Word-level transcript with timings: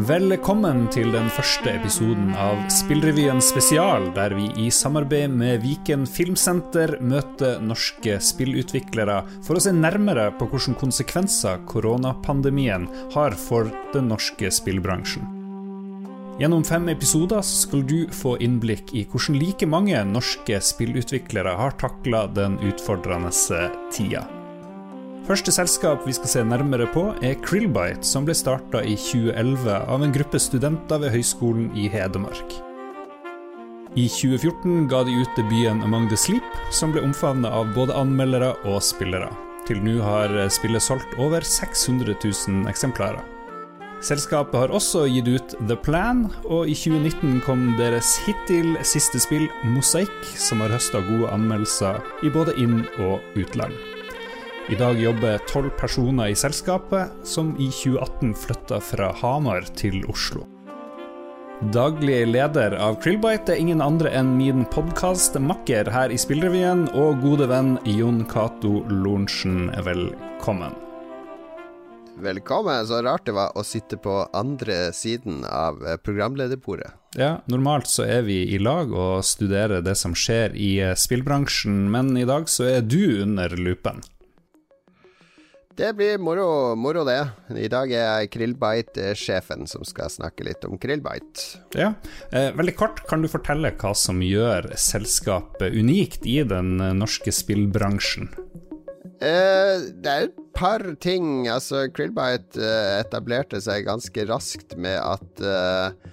Velkommen 0.00 0.86
til 0.88 1.10
den 1.12 1.26
første 1.28 1.74
episoden 1.74 2.30
av 2.40 2.56
Spillrevyen 2.72 3.42
spesial, 3.44 4.06
der 4.16 4.32
vi 4.32 4.46
i 4.62 4.70
samarbeid 4.72 5.34
med 5.34 5.60
Viken 5.60 6.06
Filmsenter 6.08 6.94
møter 7.04 7.60
norske 7.60 8.14
spillutviklere 8.24 9.18
for 9.44 9.58
å 9.58 9.64
se 9.66 9.74
nærmere 9.76 10.30
på 10.40 10.48
hvilke 10.48 10.78
konsekvenser 10.80 11.60
koronapandemien 11.68 12.88
har 13.12 13.36
for 13.36 13.68
den 13.92 14.08
norske 14.14 14.48
spillbransjen. 14.48 15.28
Gjennom 16.40 16.64
fem 16.64 16.88
episoder 16.88 17.44
skal 17.44 17.84
du 17.84 17.98
få 18.22 18.38
innblikk 18.40 18.96
i 18.96 19.04
hvordan 19.04 19.36
like 19.36 19.68
mange 19.68 20.00
norske 20.08 20.64
spillutviklere 20.64 21.58
har 21.60 21.76
takla 21.82 22.24
den 22.40 22.56
utfordrende 22.72 23.36
tida. 23.92 24.24
Første 25.30 25.52
selskap 25.54 26.02
vi 26.08 26.10
skal 26.16 26.30
se 26.32 26.40
nærmere 26.42 26.88
på, 26.90 27.04
er 27.22 27.36
Krillbite, 27.38 28.02
som 28.02 28.24
ble 28.26 28.34
starta 28.34 28.80
i 28.82 28.96
2011 28.98 29.76
av 29.94 30.02
en 30.02 30.10
gruppe 30.10 30.40
studenter 30.42 30.98
ved 31.04 31.12
Høgskolen 31.14 31.68
i 31.78 31.84
Hedmark. 31.92 32.56
I 33.94 34.08
2014 34.10 34.88
ga 34.90 35.04
de 35.06 35.14
ut 35.20 35.38
debuten 35.38 35.84
Among 35.86 36.08
the 36.10 36.18
Sleep, 36.18 36.56
som 36.74 36.90
ble 36.90 37.04
omfavnet 37.06 37.46
av 37.46 37.70
både 37.76 37.94
anmeldere 37.94 38.56
og 38.72 38.80
spillere. 38.82 39.30
Til 39.70 39.78
nå 39.86 40.00
har 40.02 40.34
spillet 40.50 40.82
solgt 40.82 41.14
over 41.22 41.46
600 41.46 42.18
000 42.24 42.66
eksemplarer. 42.72 43.22
Selskapet 44.02 44.64
har 44.64 44.74
også 44.74 45.04
gitt 45.12 45.30
ut 45.30 45.56
The 45.60 45.78
Plan, 45.78 46.24
og 46.42 46.66
i 46.66 46.74
2019 46.74 47.38
kom 47.46 47.68
deres 47.78 48.16
hittil 48.26 48.74
siste 48.82 49.22
spill, 49.22 49.46
Mosaikk, 49.76 50.26
som 50.34 50.66
har 50.66 50.74
høsta 50.74 51.06
gode 51.06 51.30
anmeldelser 51.30 52.02
i 52.26 52.34
både 52.34 52.58
inn- 52.58 52.88
og 52.98 53.20
utland. 53.38 53.78
I 54.70 54.76
dag 54.78 55.00
jobber 55.00 55.38
tolv 55.50 55.70
personer 55.74 56.28
i 56.30 56.34
selskapet, 56.38 57.10
som 57.26 57.56
i 57.58 57.66
2018 57.74 58.34
flytta 58.38 58.76
fra 58.80 59.08
Hamar 59.18 59.64
til 59.74 60.04
Oslo. 60.06 60.44
Daglig 61.74 62.20
leder 62.30 62.76
av 62.78 63.00
Krillbite 63.02 63.56
er 63.56 63.58
ingen 63.58 63.82
andre 63.82 64.12
enn 64.14 64.30
min 64.36 64.62
podkastmakker 64.70 65.90
her 65.90 66.14
i 66.14 66.18
Spillrevyen 66.22 66.84
og 66.94 67.18
gode 67.24 67.48
venn 67.50 67.80
Jon 67.82 68.22
Cato 68.30 68.84
Lorentzen. 68.86 69.72
Velkommen. 69.82 70.78
Velkommen. 72.22 72.86
Så 72.86 73.02
rart 73.02 73.26
det 73.26 73.34
var 73.34 73.58
å 73.58 73.66
sitte 73.66 73.98
på 73.98 74.20
andre 74.30 74.92
siden 74.94 75.42
av 75.50 75.82
programlederbordet. 76.06 76.92
Ja, 77.18 77.40
normalt 77.50 77.90
så 77.90 78.06
er 78.06 78.22
vi 78.22 78.44
i 78.54 78.62
lag 78.62 78.94
og 78.94 79.26
studerer 79.26 79.82
det 79.82 79.98
som 79.98 80.14
skjer 80.14 80.54
i 80.54 80.72
spillbransjen, 80.94 81.88
men 81.90 82.14
i 82.14 82.28
dag 82.28 82.46
så 82.46 82.70
er 82.76 82.86
du 82.86 83.24
under 83.26 83.58
lupen. 83.58 83.98
Det 85.80 85.94
blir 85.96 86.18
moro, 86.20 86.74
moro 86.76 87.06
det. 87.08 87.22
I 87.56 87.68
dag 87.72 87.88
er 87.96 88.26
Krillbite-sjefen 88.28 89.64
som 89.64 89.80
skal 89.88 90.10
snakke 90.12 90.44
litt 90.44 90.66
om 90.68 90.76
Krillbite. 90.76 91.62
Ja, 91.72 91.94
eh, 92.36 92.50
Veldig 92.52 92.74
kort, 92.76 93.00
kan 93.08 93.24
du 93.24 93.30
fortelle 93.32 93.70
hva 93.80 93.94
som 93.96 94.20
gjør 94.20 94.68
selskapet 94.76 95.72
unikt 95.72 96.28
i 96.28 96.42
den 96.44 96.74
norske 96.98 97.32
spillbransjen? 97.32 98.28
Eh, 99.24 99.88
det 100.04 100.12
er 100.12 100.28
et 100.28 100.36
par 100.52 100.84
ting. 101.00 101.48
Altså, 101.48 101.86
Krillbite 101.96 102.60
eh, 102.60 103.00
etablerte 103.00 103.62
seg 103.64 103.88
ganske 103.88 104.28
raskt 104.28 104.76
med 104.76 105.00
at 105.00 105.40
eh, 105.40 106.10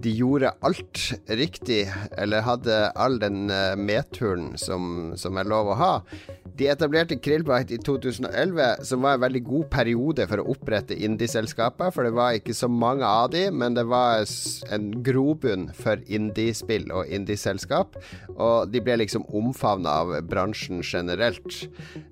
de 0.00 0.16
gjorde 0.16 0.56
alt 0.64 1.02
riktig, 1.28 1.84
eller 2.16 2.44
hadde 2.44 2.80
all 3.00 3.20
den 3.22 3.46
uh, 3.48 3.72
medturen 3.78 4.52
som, 4.60 5.14
som 5.16 5.38
er 5.40 5.48
lov 5.48 5.70
å 5.72 5.76
ha. 5.80 5.92
De 6.54 6.68
etablerte 6.70 7.16
Krillbite 7.18 7.74
i 7.74 7.80
2011, 7.82 8.84
som 8.86 9.02
var 9.02 9.16
en 9.16 9.24
veldig 9.24 9.42
god 9.46 9.64
periode 9.72 10.26
for 10.30 10.38
å 10.38 10.46
opprette 10.52 10.94
indieselskaper, 10.94 11.90
for 11.90 12.06
det 12.06 12.14
var 12.14 12.36
ikke 12.38 12.54
så 12.54 12.68
mange 12.70 13.08
av 13.08 13.32
de, 13.32 13.48
men 13.50 13.74
det 13.74 13.86
var 13.90 14.22
en 14.74 14.86
grobunn 15.06 15.66
for 15.74 15.98
indiespill 16.06 16.86
og 16.94 17.10
indieselskap, 17.10 17.98
og 18.36 18.70
de 18.70 18.82
ble 18.86 19.00
liksom 19.02 19.26
omfavna 19.34 19.98
av 20.04 20.14
bransjen 20.30 20.84
generelt. 20.86 21.64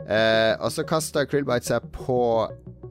Eh, 0.09 0.59
og 0.59 0.73
så 0.75 0.87
kasta 0.91 1.23
Krillbite 1.29 1.71
seg 1.71 1.87
på 1.95 2.19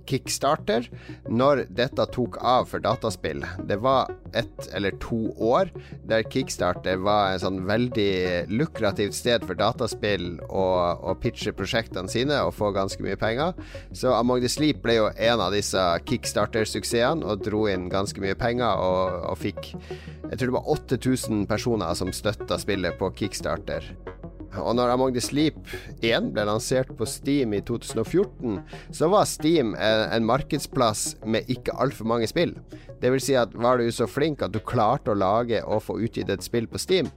Kickstarter 0.09 0.87
når 1.29 1.65
dette 1.69 2.05
tok 2.13 2.37
av 2.43 2.67
for 2.71 2.83
dataspill. 2.83 3.43
Det 3.67 3.77
var 3.83 4.11
ett 4.37 4.67
eller 4.73 4.95
to 5.03 5.31
år 5.37 5.71
der 6.07 6.23
Kickstarter 6.23 6.99
var 7.03 7.33
en 7.33 7.43
sånn 7.43 7.59
veldig 7.67 8.51
lukrativt 8.51 9.15
sted 9.17 9.45
for 9.47 9.59
dataspill 9.59 10.39
å 10.47 11.15
pitche 11.21 11.53
prosjektene 11.55 12.11
sine 12.11 12.39
og 12.45 12.55
få 12.57 12.71
ganske 12.75 13.03
mye 13.03 13.19
penger. 13.19 13.57
Så 13.91 14.13
Among 14.15 14.43
the 14.43 14.51
Sleep 14.51 14.81
ble 14.83 14.97
jo 14.99 15.09
en 15.15 15.43
av 15.43 15.55
disse 15.55 15.81
Kickstarter-suksessene 16.07 17.25
og 17.25 17.43
dro 17.45 17.65
inn 17.71 17.89
ganske 17.91 18.21
mye 18.23 18.37
penger 18.39 18.81
og, 18.81 19.21
og 19.31 19.37
fikk 19.41 19.73
Jeg 19.73 20.37
tror 20.39 20.47
det 20.47 20.55
var 20.55 20.69
8000 20.77 21.45
personer 21.49 21.95
som 21.97 22.13
støtta 22.15 22.57
spillet 22.61 22.95
på 22.99 23.11
Kickstarter. 23.19 23.89
Og 24.59 24.75
når 24.75 24.91
Among 24.93 25.13
the 25.15 25.23
Sleep 25.23 25.57
1 26.03 26.31
ble 26.35 26.45
lansert 26.47 26.91
på 26.97 27.07
Steam 27.07 27.53
i 27.55 27.61
2014, 27.63 28.59
så 28.91 29.09
var 29.11 29.29
Steam 29.29 29.75
en, 29.79 30.27
markedsplass 30.27 31.15
med 31.25 31.47
ikke 31.51 31.75
altfor 31.79 32.09
mange 32.11 32.27
spill. 32.27 32.55
Det 33.01 33.11
vil 33.13 33.23
si 33.23 33.37
at 33.39 33.53
var 33.55 33.79
du 33.79 33.87
så 33.93 34.09
flink 34.09 34.43
at 34.43 34.53
du 34.53 34.59
klarte 34.59 35.13
å 35.13 35.17
lage 35.17 35.63
og 35.63 35.83
få 35.87 35.97
utgitt 36.03 36.29
et 36.29 36.43
spill 36.45 36.67
på 36.69 36.81
Steam, 36.81 37.09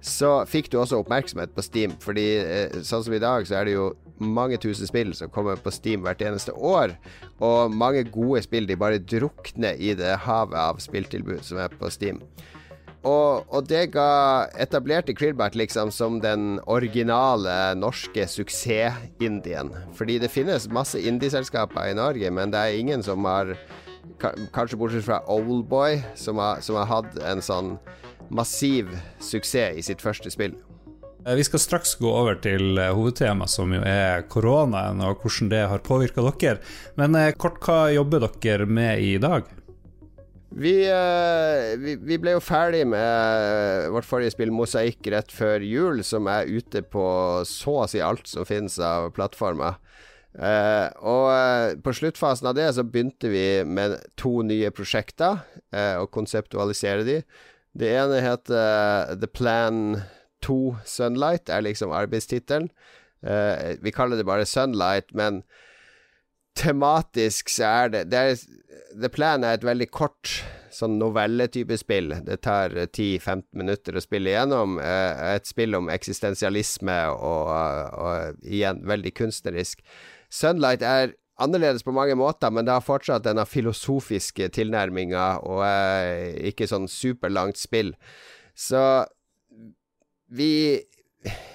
så 0.00 0.44
fikk 0.48 0.70
du 0.70 0.78
også 0.78 1.00
oppmerksomhet 1.02 1.54
på 1.56 1.64
Steam. 1.64 1.94
Fordi 2.02 2.26
eh, 2.38 2.80
sånn 2.86 3.04
som 3.04 3.14
i 3.16 3.22
dag, 3.22 3.46
så 3.48 3.58
er 3.58 3.68
det 3.68 3.76
jo 3.76 3.90
mange 4.22 4.58
tusen 4.62 4.88
spill 4.88 5.12
som 5.16 5.32
kommer 5.32 5.58
på 5.60 5.72
Steam 5.74 6.04
hvert 6.06 6.22
eneste 6.24 6.54
år. 6.54 6.94
Og 7.44 7.74
mange 7.74 8.06
gode 8.12 8.44
spill 8.46 8.68
de 8.68 8.78
bare 8.78 9.02
drukner 9.02 9.76
i 9.76 9.96
det 9.98 10.14
havet 10.24 10.56
av 10.60 10.80
spilltilbud 10.84 11.42
som 11.44 11.60
er 11.60 11.74
på 11.74 11.90
Steam. 11.92 12.22
Og, 13.06 13.46
og, 13.54 13.68
det 13.70 13.92
ga 13.94 14.48
etablerte 14.58 15.14
Krillbart 15.14 15.54
liksom 15.54 15.92
som 15.94 16.18
den 16.22 16.58
originale 16.66 17.76
norske 17.78 18.26
suksess-indien. 18.26 19.70
Fordi 19.94 20.18
det 20.22 20.32
finnes 20.34 20.66
masse 20.74 20.98
indieselskaper 20.98 21.92
i 21.92 21.96
Norge, 21.98 22.32
men 22.34 22.54
det 22.54 22.62
er 22.62 22.80
ingen 22.80 23.06
som 23.06 23.26
har 23.28 23.56
Kanskje 24.54 24.78
bortsett 24.78 25.02
fra 25.04 25.16
Oldboy, 25.28 25.98
som 26.14 26.38
har, 26.38 26.60
som 26.62 26.78
har 26.78 26.86
hatt 26.88 27.16
en 27.26 27.42
sånn 27.42 27.72
massiv 28.30 28.92
suksess 29.18 29.74
i 29.76 29.82
sitt 29.84 30.00
første 30.00 30.30
spill. 30.30 30.54
Eh, 31.26 31.34
vi 31.34 31.44
skal 31.44 31.60
straks 31.60 31.96
gå 31.98 32.10
over 32.10 32.38
til 32.42 32.78
eh, 32.78 32.92
hovedtemaet, 32.94 33.50
som 33.50 33.74
jo 33.74 33.82
er 33.82 34.22
koronaen, 34.30 35.02
og 35.02 35.24
hvordan 35.24 35.50
det 35.50 35.64
har 35.72 35.82
påvirka 35.86 36.22
dere. 36.22 36.62
Men 36.98 37.18
eh, 37.18 37.32
kort, 37.34 37.58
hva 37.66 37.90
jobber 37.90 38.28
dere 38.38 38.66
med 38.70 39.02
i 39.02 39.16
dag? 39.22 39.50
Vi, 40.56 40.72
vi, 41.82 41.94
vi, 42.00 42.16
ble 42.16 42.32
jo 42.32 42.40
ferdig 42.40 42.86
med 42.88 43.90
vårt 43.92 44.06
forrige 44.08 44.32
spill, 44.32 44.54
Mosaikk, 44.56 45.04
rett 45.12 45.32
før 45.34 45.60
jul, 45.60 46.00
som 46.06 46.30
er 46.32 46.48
ute 46.48 46.80
på 46.80 47.04
så 47.44 47.74
å 47.82 47.88
si 47.90 48.00
alt 48.00 48.24
som 48.30 48.46
finnes 48.48 48.78
av 48.80 49.10
plattformer. 49.16 49.76
Uh, 50.36 50.88
og 51.00 51.26
uh, 51.32 51.76
på 51.80 51.92
sluttfasen 51.96 52.48
av 52.48 52.56
det 52.56 52.70
så 52.76 52.84
begynte 52.84 53.28
vi 53.32 53.44
med 53.68 53.98
to 54.20 54.38
nye 54.48 54.72
prosjekter, 54.72 55.44
og 56.00 56.08
konseptualisere 56.14 57.04
de. 57.04 57.18
Det 57.76 57.90
ene 57.92 58.22
heter 58.24 59.12
The 59.20 59.28
Plan 59.28 59.98
2 60.46 60.60
Sunlight, 60.88 61.52
er 61.52 61.66
liksom 61.66 61.92
arbeidstittelen. 61.92 62.70
vi 63.82 63.92
kaller 63.92 64.16
det 64.16 64.24
bare 64.24 64.46
Sunlight, 64.48 65.12
men 65.12 65.42
tematisk 66.56 67.50
så 67.52 67.68
er 67.68 67.92
det, 67.92 68.04
det 68.12 68.22
er, 68.22 68.44
The 68.96 69.10
Plan 69.12 69.44
er 69.44 69.58
et 69.58 69.66
veldig 69.66 69.88
kort 69.94 70.32
sånn 70.76 70.98
novelletype 71.00 71.76
spill. 71.80 72.12
Det 72.26 72.40
tar 72.44 72.74
10-15 72.84 73.44
minutter 73.56 73.96
å 73.96 74.02
spille 74.04 74.32
igjennom. 74.32 74.78
et 74.80 75.48
spill 75.48 75.76
om 75.78 75.88
eksistensialisme 75.92 76.96
og, 77.14 77.52
og 77.96 78.42
igjen 78.44 78.82
veldig 78.88 79.14
kunstnerisk. 79.16 79.80
Sunlight 80.28 80.84
er 80.84 81.14
annerledes 81.40 81.84
på 81.84 81.94
mange 81.96 82.16
måter, 82.16 82.52
men 82.52 82.66
det 82.66 82.74
har 82.76 82.84
fortsatt 82.84 83.24
denne 83.24 83.44
filosofiske 83.48 84.48
tilnærminga 84.56 85.26
og 85.44 85.64
ikke 86.50 86.68
sånn 86.68 86.88
superlangt 86.92 87.60
spill. 87.60 87.94
Så 88.56 88.82
vi 90.32 90.82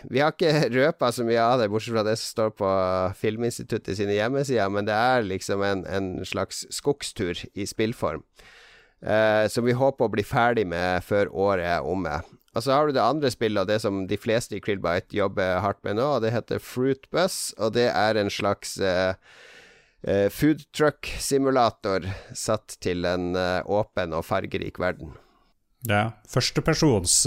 vi 0.09 0.19
har 0.21 0.33
ikke 0.33 0.69
røpa 0.77 1.11
så 1.13 1.25
mye 1.27 1.41
av 1.43 1.61
det, 1.61 1.69
bortsett 1.71 1.95
fra 1.95 2.05
det 2.07 2.17
som 2.19 2.33
står 2.35 2.55
på 2.59 2.71
Filminstituttet 3.19 3.99
sine 3.99 4.17
hjemmesider, 4.17 4.71
men 4.73 4.87
det 4.89 4.97
er 4.97 5.27
liksom 5.27 5.63
en, 5.65 5.85
en 5.87 6.11
slags 6.27 6.65
skogstur 6.73 7.45
i 7.53 7.67
spillform. 7.69 8.25
Eh, 9.01 9.47
som 9.49 9.65
vi 9.65 9.73
håper 9.73 10.05
å 10.05 10.13
bli 10.13 10.25
ferdig 10.25 10.67
med 10.69 11.01
før 11.05 11.31
året 11.33 11.65
er 11.77 11.87
omme. 11.87 12.19
Og 12.51 12.65
så 12.65 12.75
har 12.75 12.87
du 12.87 12.93
det 12.93 13.03
andre 13.03 13.31
spillet, 13.31 13.61
og 13.63 13.69
det 13.69 13.79
som 13.81 14.03
de 14.09 14.19
fleste 14.19 14.57
i 14.57 14.61
Krillbite 14.63 15.15
jobber 15.15 15.61
hardt 15.63 15.79
med 15.87 15.97
nå, 15.97 16.07
og 16.17 16.25
det 16.25 16.33
heter 16.35 16.61
Fruit 16.61 17.07
Bus, 17.13 17.53
og 17.57 17.73
det 17.77 17.87
er 17.87 18.19
en 18.19 18.29
slags 18.33 18.75
eh, 18.83 19.15
uh, 20.03 20.27
food 20.33 20.65
truck-simulator 20.75 22.09
satt 22.35 22.75
til 22.83 23.07
en 23.07 23.31
eh, 23.39 23.61
åpen 23.63 24.13
og 24.17 24.27
fargerik 24.27 24.81
verden. 24.83 25.15
Ja. 25.87 26.11
Førstepersons 26.29 27.23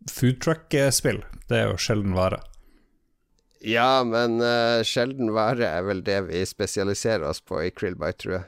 uh, 0.00 0.10
food 0.12 0.40
truck-spill, 0.40 1.20
det 1.50 1.58
er 1.58 1.68
jo 1.70 1.80
sjelden 1.80 2.16
vare. 2.16 2.40
Ja, 3.60 4.00
men 4.08 4.40
sjelden 4.88 5.34
vare 5.36 5.66
er 5.68 5.82
vel 5.84 5.98
det 6.00 6.16
vi 6.30 6.40
spesialiserer 6.48 7.26
oss 7.28 7.42
på 7.44 7.58
i 7.60 7.68
Krillbite, 7.76 8.16
tror 8.22 8.34
jeg. 8.38 8.46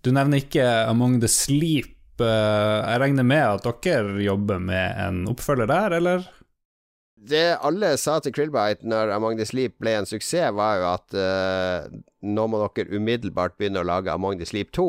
Du 0.00 0.08
nevner 0.16 0.40
ikke 0.40 0.64
Among 0.88 1.18
the 1.20 1.28
Sleep. 1.28 1.92
Jeg 2.16 3.00
regner 3.02 3.26
med 3.28 3.44
at 3.44 3.84
dere 3.84 4.16
jobber 4.24 4.62
med 4.62 5.02
en 5.04 5.18
oppfølger 5.28 5.68
der, 5.68 5.98
eller? 5.98 6.24
Det 7.16 7.56
alle 7.64 7.94
sa 7.98 8.18
til 8.20 8.34
Krillbite 8.36 8.86
når 8.86 9.10
Among 9.14 9.38
the 9.38 9.46
Sleep 9.48 9.78
ble 9.80 9.94
en 9.96 10.08
suksess, 10.08 10.52
var 10.54 10.80
jo 10.80 10.88
at 10.90 11.16
uh, 11.16 11.86
nå 12.26 12.44
må 12.50 12.60
dere 12.76 12.92
umiddelbart 12.92 13.56
begynne 13.56 13.80
å 13.80 13.86
lage 13.88 14.12
Among 14.12 14.36
the 14.38 14.48
Sleep 14.48 14.72
2. 14.76 14.88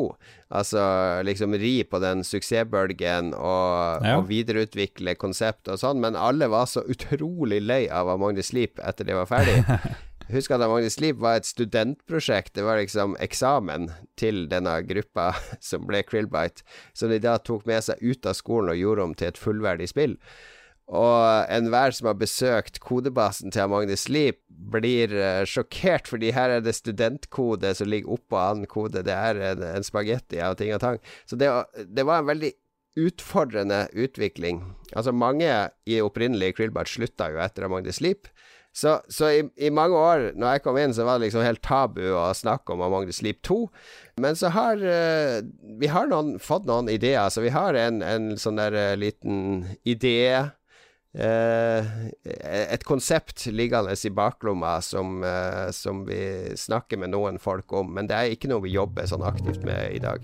Altså 0.60 0.82
liksom 1.24 1.56
ri 1.58 1.80
på 1.88 2.00
den 2.04 2.24
suksessbølgen 2.26 3.32
og, 3.32 4.04
ja. 4.04 4.18
og 4.18 4.28
videreutvikle 4.28 5.16
konsept 5.20 5.70
og 5.72 5.80
sånn. 5.80 6.02
Men 6.04 6.18
alle 6.18 6.50
var 6.52 6.68
så 6.70 6.84
utrolig 6.84 7.62
lei 7.64 7.86
av 7.88 8.12
Among 8.12 8.36
the 8.36 8.44
Sleep 8.44 8.82
etter 8.84 9.08
de 9.08 9.16
var 9.16 9.30
ferdig. 9.30 9.62
Husk 10.34 10.52
at 10.52 10.60
Among 10.60 10.84
the 10.84 10.92
Sleep 10.92 11.16
var 11.24 11.40
et 11.40 11.48
studentprosjekt. 11.48 12.52
Det 12.58 12.66
var 12.66 12.76
liksom 12.82 13.16
eksamen 13.24 13.88
til 14.20 14.44
denne 14.52 14.76
gruppa 14.84 15.30
som 15.70 15.88
ble 15.88 16.04
Krillbite, 16.04 16.66
som 16.92 17.08
de 17.08 17.22
da 17.24 17.38
tok 17.40 17.64
med 17.68 17.88
seg 17.88 18.04
ut 18.04 18.28
av 18.28 18.36
skolen 18.36 18.74
og 18.76 18.82
gjorde 18.82 19.08
om 19.08 19.16
til 19.16 19.32
et 19.32 19.40
fullverdig 19.40 19.88
spill. 19.96 20.18
Og 20.88 21.50
enhver 21.52 21.92
som 21.92 22.08
har 22.08 22.16
besøkt 22.16 22.80
kodebasen 22.80 23.52
til 23.52 23.74
the 23.88 23.96
Sleep, 23.96 24.40
blir 24.48 25.12
uh, 25.12 25.44
sjokkert, 25.46 26.08
fordi 26.08 26.32
her 26.34 26.50
er 26.50 26.64
det 26.64 26.74
studentkode 26.74 27.74
som 27.76 27.88
ligger 27.88 28.16
oppå 28.16 28.38
annen 28.40 28.66
kode. 28.66 29.04
Det 29.04 29.14
er 29.14 29.38
en, 29.52 29.62
en 29.62 29.84
spagetti 29.84 30.40
av 30.40 30.56
ting 30.58 30.72
og 30.74 30.80
tang. 30.80 30.98
Så 31.26 31.36
det, 31.36 31.50
det, 31.86 32.06
var 32.08 32.22
en 32.22 32.30
veldig 32.30 32.52
utfordrende 32.98 33.86
utvikling. 33.92 34.64
Altså, 34.94 35.12
mange 35.12 35.52
i 35.86 36.00
opprinnelig 36.02 36.56
Krillbart 36.56 36.90
slutta 36.90 37.30
jo 37.32 37.42
etter 37.44 37.68
the 37.84 37.92
Sleep. 37.92 38.32
Så, 38.72 38.98
så 39.08 39.30
i, 39.32 39.42
i, 39.56 39.70
mange 39.74 39.96
år, 39.96 40.32
når 40.38 40.52
jeg 40.52 40.62
kom 40.62 40.76
inn, 40.78 40.92
så 40.94 41.06
var 41.06 41.18
det 41.18 41.28
liksom 41.28 41.42
helt 41.42 41.62
tabu 41.64 42.02
å 42.14 42.28
snakke 42.36 42.74
om 42.74 43.06
the 43.06 43.12
Sleep 43.12 43.40
2. 43.42 43.64
Men 44.22 44.36
så 44.36 44.52
har 44.54 44.80
uh, 44.80 45.40
vi 45.80 45.90
har 45.92 46.08
noen, 46.10 46.36
fått 46.42 46.68
noen 46.68 46.90
ideer. 46.92 47.28
Så 47.28 47.42
vi 47.44 47.54
har 47.54 47.74
en, 47.74 48.02
en 48.02 48.36
sånn 48.38 48.60
der 48.60 48.76
uh, 48.76 48.98
liten 48.98 49.66
idé 49.84 50.48
et 51.18 52.84
konsept 52.86 53.46
liggende 53.50 53.94
i 53.94 54.10
baklomma 54.14 54.76
som, 54.84 55.22
eh, 55.24 55.70
som, 55.74 56.04
vi 56.06 56.54
snakker 56.56 57.00
med 57.02 57.10
noen 57.10 57.40
folk 57.42 57.72
om, 57.72 57.90
men 57.94 58.06
det 58.06 58.16
er 58.16 58.34
ikke 58.34 58.50
noe 58.52 58.62
vi 58.62 58.76
jobber 58.76 59.08
sånn 59.10 59.26
aktivt 59.26 59.64
med 59.66 59.96
i 59.96 60.02
dag. 60.02 60.22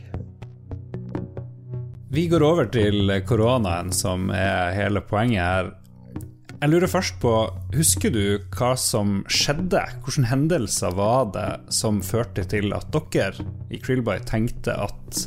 Vi 2.15 2.29
går 2.31 2.45
over 2.47 2.69
til 2.71 3.11
koronaen, 3.27 3.91
som 3.91 4.29
er 4.31 4.71
hele 4.77 5.03
poenget 5.03 5.43
her. 5.43 5.73
Jeg 6.61 6.71
lurer 6.71 6.89
først 6.89 7.19
på, 7.21 7.33
husker 7.75 8.15
du 8.15 8.39
hva 8.55 8.71
som 8.79 9.19
skjedde? 9.27 9.83
Hvilke 10.07 10.31
hendelser 10.31 10.95
var 10.95 11.27
det 11.35 11.49
som 11.75 11.99
førte 12.07 12.47
til 12.49 12.71
at 12.77 12.95
dere 12.95 13.45
i 13.69 13.83
Krillby 13.83 14.21
tenkte 14.31 14.79
at 14.87 15.27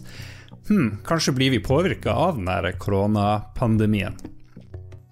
hm, 0.72 1.04
kanskje 1.06 1.36
blir 1.36 1.54
vi 1.54 1.62
påvirka 1.62 2.16
av 2.16 2.40
denne 2.40 2.72
koronapandemien? 2.80 4.16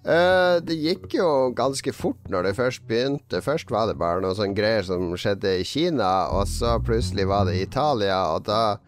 Uh, 0.06 0.62
det 0.62 0.76
gikk 0.78 1.16
jo 1.18 1.50
ganske 1.56 1.90
fort 1.90 2.28
når 2.30 2.46
det 2.46 2.56
først 2.60 2.84
begynte. 2.86 3.40
Først 3.42 3.72
var 3.74 3.88
det 3.90 3.96
bare 3.98 4.22
noen 4.22 4.36
sånne 4.38 4.54
greier 4.54 4.86
som 4.86 5.10
skjedde 5.18 5.56
i 5.58 5.66
Kina, 5.66 6.28
og 6.30 6.46
så 6.46 6.76
plutselig 6.78 7.26
var 7.26 7.48
det 7.48 7.56
i 7.58 7.64
Italia, 7.66 8.20
og 8.36 8.46
da 8.46 8.78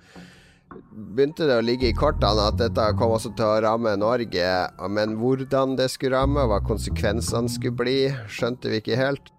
begynte 0.92 1.48
det 1.48 1.56
å 1.58 1.64
ligge 1.64 1.88
i 1.90 1.96
kortene 1.96 2.46
at 2.50 2.60
dette 2.60 2.84
kom 2.98 3.16
også 3.16 3.32
til 3.34 3.48
å 3.48 3.58
ramme 3.64 3.96
Norge. 3.98 4.52
Men 4.94 5.18
hvordan 5.18 5.74
det 5.78 5.88
skulle 5.90 6.20
ramme, 6.20 6.46
hva 6.46 6.60
konsekvensene 6.62 7.50
skulle 7.50 7.78
bli, 7.82 7.98
skjønte 8.30 8.70
vi 8.70 8.78
ikke 8.82 9.00
helt. 9.00 9.34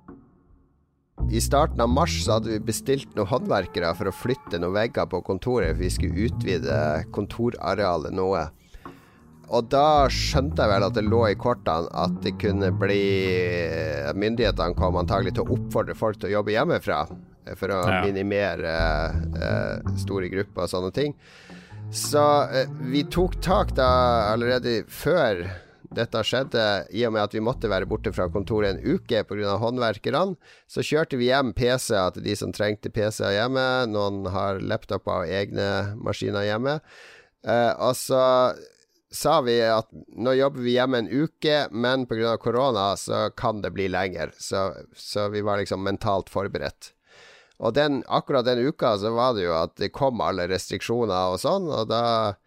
I 1.31 1.39
starten 1.43 1.79
av 1.83 1.91
mars 1.91 2.13
så 2.23 2.37
hadde 2.37 2.53
vi 2.53 2.61
bestilt 2.63 3.11
noen 3.15 3.27
håndverkere 3.31 3.91
for 3.95 4.11
å 4.11 4.15
flytte 4.15 4.59
noen 4.59 4.75
vegger 4.77 5.07
på 5.11 5.19
kontoret, 5.27 5.75
for 5.75 5.83
vi 5.83 5.91
skulle 5.95 6.27
utvide 6.27 6.79
kontorarealet 7.15 8.15
noe. 8.15 8.47
Og 9.49 9.69
da 9.71 10.05
skjønte 10.13 10.61
jeg 10.61 10.71
vel 10.71 10.85
at 10.85 10.97
det 10.97 11.05
lå 11.07 11.23
i 11.31 11.37
kortene 11.39 11.89
at 11.97 12.19
det 12.25 12.35
kunne 12.41 12.69
bli 12.77 13.01
Myndighetene 14.19 14.77
kom 14.77 14.99
antagelig 14.99 15.35
til 15.37 15.45
å 15.45 15.57
oppfordre 15.57 15.95
folk 15.97 16.19
til 16.19 16.29
å 16.29 16.35
jobbe 16.39 16.53
hjemmefra. 16.53 17.03
For 17.57 17.73
å 17.73 17.79
ja. 17.81 18.01
minimere 18.05 18.73
uh, 19.33 19.95
store 19.97 20.29
grupper 20.29 20.67
og 20.67 20.69
sånne 20.69 20.91
ting. 20.93 21.15
Så 21.89 22.21
uh, 22.21 22.59
vi 22.91 23.01
tok 23.09 23.39
tak 23.41 23.73
da 23.77 23.89
allerede 24.35 24.83
før 24.85 25.47
dette 25.95 26.21
skjedde, 26.21 26.63
i 26.93 27.01
og 27.07 27.15
med 27.15 27.23
at 27.23 27.33
vi 27.33 27.41
måtte 27.41 27.69
være 27.71 27.87
borte 27.89 28.11
fra 28.13 28.27
kontoret 28.29 28.75
en 28.75 28.83
uke 28.85 29.23
pga. 29.25 29.55
håndverkerne. 29.57 30.37
Så 30.69 30.85
kjørte 30.85 31.17
vi 31.17 31.31
hjem 31.31 31.55
PC-er 31.57 32.13
til 32.13 32.27
de 32.27 32.35
som 32.37 32.53
trengte 32.53 32.93
PC-er 32.93 33.39
hjemme. 33.39 33.65
Noen 33.89 34.27
har 34.29 34.61
laptoper 34.61 35.23
og 35.23 35.33
egne 35.39 35.95
maskiner 35.97 36.45
hjemme. 36.45 36.77
Uh, 37.41 37.73
og 37.89 37.95
så 37.97 38.21
sa 39.11 39.41
vi 39.41 39.57
at 39.65 39.89
nå 40.17 40.33
jobber 40.37 40.61
vi 40.61 40.75
hjemme 40.75 41.01
en 41.01 41.09
uke, 41.09 41.67
men 41.71 42.05
pga. 42.05 42.37
korona 42.37 42.97
så 42.97 43.29
kan 43.29 43.61
det 43.61 43.71
bli 43.71 43.87
lenger. 43.89 44.31
Så, 44.37 44.73
så, 44.95 45.29
vi 45.29 45.41
var 45.41 45.57
liksom 45.57 45.83
mentalt 45.83 46.29
forberedt. 46.29 46.93
Og 47.59 47.73
den, 47.73 48.03
akkurat 48.07 48.45
den 48.45 48.61
uka 48.67 48.97
så 48.97 49.11
var 49.11 49.33
det 49.35 49.47
jo 49.47 49.55
at 49.57 49.75
det 49.81 49.91
kom 49.91 50.21
alle 50.23 50.47
restriksjoner 50.47 51.33
og 51.33 51.41
sånn, 51.41 51.67
og 51.67 51.89
da 51.91 52.37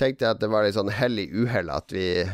tenkte 0.00 0.26
jeg 0.26 0.34
at 0.34 0.40
det 0.42 0.50
var 0.50 0.66
litt 0.66 0.74
sånn 0.74 0.90
hell 0.90 1.20
i 1.22 1.28
uhell 1.30 1.70
at 1.70 1.94
vi, 1.94 2.24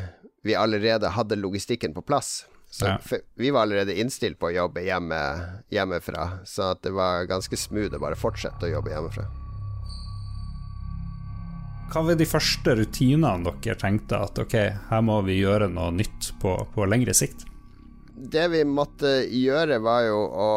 vi, 0.46 0.56
allerede 0.56 1.12
hadde 1.12 1.36
logistikken 1.36 1.92
på 1.92 2.06
plass. 2.06 2.46
Så 2.70 2.86
ja. 2.86 2.96
vi 3.34 3.50
var 3.50 3.66
allerede 3.66 3.98
innstilt 3.98 4.38
på 4.40 4.48
å 4.48 4.54
jobbe 4.54 4.86
hjemme, 4.86 5.20
hjemmefra, 5.74 6.46
så 6.46 6.72
det 6.80 6.94
var 6.94 7.28
ganske 7.28 7.58
smooth 7.58 7.98
å 7.98 8.02
bare 8.06 8.16
fortsette 8.16 8.70
å 8.70 8.74
jobbe 8.78 8.94
hjemmefra. 8.94 9.28
Hva 11.90 12.04
var 12.06 12.14
de 12.14 12.26
første 12.28 12.76
rutinene 12.78 13.50
dere 13.58 13.74
tenkte 13.74 14.20
at 14.22 14.38
ok, 14.38 14.52
her 14.92 15.00
må 15.02 15.16
vi 15.26 15.40
gjøre 15.40 15.66
noe 15.72 15.90
nytt 15.90 16.28
på, 16.38 16.52
på 16.70 16.86
lengre 16.86 17.16
sikt? 17.18 17.42
Det 18.14 18.44
vi 18.52 18.60
måtte 18.68 19.24
gjøre, 19.26 19.80
var 19.82 20.04
jo 20.06 20.20
å 20.22 20.50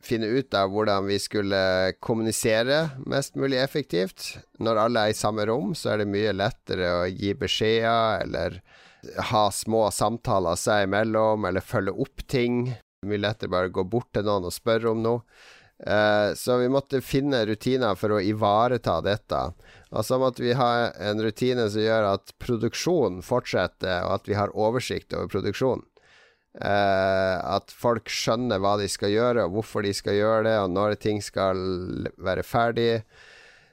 finne 0.00 0.30
ut 0.32 0.56
av 0.56 0.72
hvordan 0.72 1.04
vi 1.04 1.18
skulle 1.20 1.60
kommunisere 2.00 2.78
mest 3.12 3.36
mulig 3.36 3.60
effektivt. 3.60 4.38
Når 4.56 4.80
alle 4.86 5.04
er 5.04 5.12
i 5.12 5.18
samme 5.20 5.44
rom, 5.50 5.74
så 5.76 5.92
er 5.92 6.00
det 6.00 6.08
mye 6.14 6.32
lettere 6.32 6.94
å 7.02 7.06
gi 7.10 7.34
beskjeder 7.36 8.24
eller 8.24 8.60
ha 9.30 9.46
små 9.52 9.90
samtaler 9.92 10.56
seg 10.60 10.86
imellom, 10.88 11.44
eller 11.44 11.64
følge 11.64 11.92
opp 11.92 12.24
ting. 12.24 12.70
Mye 13.04 13.20
lettere 13.20 13.52
bare 13.52 13.68
å 13.68 13.76
gå 13.82 13.84
bort 13.84 14.14
til 14.16 14.24
noen 14.24 14.48
og 14.48 14.56
spørre 14.56 14.94
om 14.94 15.04
noe. 15.04 15.24
Uh, 15.80 16.34
så 16.36 16.58
vi 16.60 16.68
måtte 16.68 17.00
finne 17.00 17.40
rutiner 17.48 17.96
for 17.96 18.12
å 18.12 18.20
ivareta 18.20 18.98
dette. 19.04 19.38
Og 19.90 20.04
så 20.04 20.18
måtte 20.20 20.44
vi 20.44 20.52
ha 20.58 20.90
en 20.92 21.22
rutine 21.24 21.68
som 21.72 21.80
gjør 21.82 22.08
at 22.12 22.34
produksjonen 22.42 23.24
fortsetter, 23.24 24.04
og 24.04 24.18
at 24.18 24.28
vi 24.28 24.36
har 24.36 24.52
oversikt 24.52 25.16
over 25.16 25.30
produksjonen. 25.32 25.86
Uh, 26.50 27.38
at 27.56 27.70
folk 27.70 28.10
skjønner 28.10 28.60
hva 28.60 28.74
de 28.80 28.90
skal 28.90 29.14
gjøre, 29.14 29.46
og 29.46 29.56
hvorfor 29.56 29.86
de 29.86 29.94
skal 29.96 30.18
gjøre 30.18 30.44
det, 30.50 30.56
og 30.60 30.72
når 30.74 30.98
ting 31.00 31.22
skal 31.24 31.60
være 32.20 32.44
ferdig. 32.44 32.92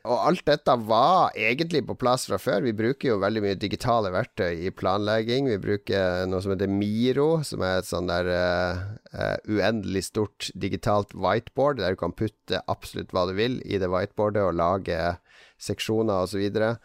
Og 0.07 0.21
alt 0.29 0.43
dette 0.47 0.73
var 0.87 1.35
egentlig 1.35 1.83
på 1.87 1.97
plass 1.99 2.27
fra 2.29 2.39
før. 2.39 2.63
Vi 2.63 2.75
bruker 2.77 3.11
jo 3.11 3.19
veldig 3.21 3.43
mye 3.43 3.59
digitale 3.59 4.11
verktøy 4.13 4.63
i 4.67 4.71
planlegging. 4.71 5.49
Vi 5.51 5.59
bruker 5.61 6.23
noe 6.31 6.43
som 6.43 6.53
heter 6.53 6.71
Miro, 6.71 7.29
som 7.47 7.65
er 7.65 7.81
et 7.81 7.89
sånn 7.89 8.07
der 8.09 8.29
uh, 8.31 8.85
uh, 9.13 9.35
uendelig 9.51 10.07
stort 10.09 10.49
digitalt 10.55 11.11
whiteboard, 11.15 11.81
der 11.81 11.95
du 11.95 12.01
kan 12.01 12.15
putte 12.15 12.63
absolutt 12.71 13.11
hva 13.15 13.27
du 13.27 13.35
vil 13.37 13.59
i 13.67 13.81
det 13.81 13.91
whiteboardet 13.91 14.47
og 14.47 14.57
lage 14.59 15.01
seksjoner 15.61 16.23
osv. 16.23 16.47
Og 16.47 16.55
så 16.55 16.77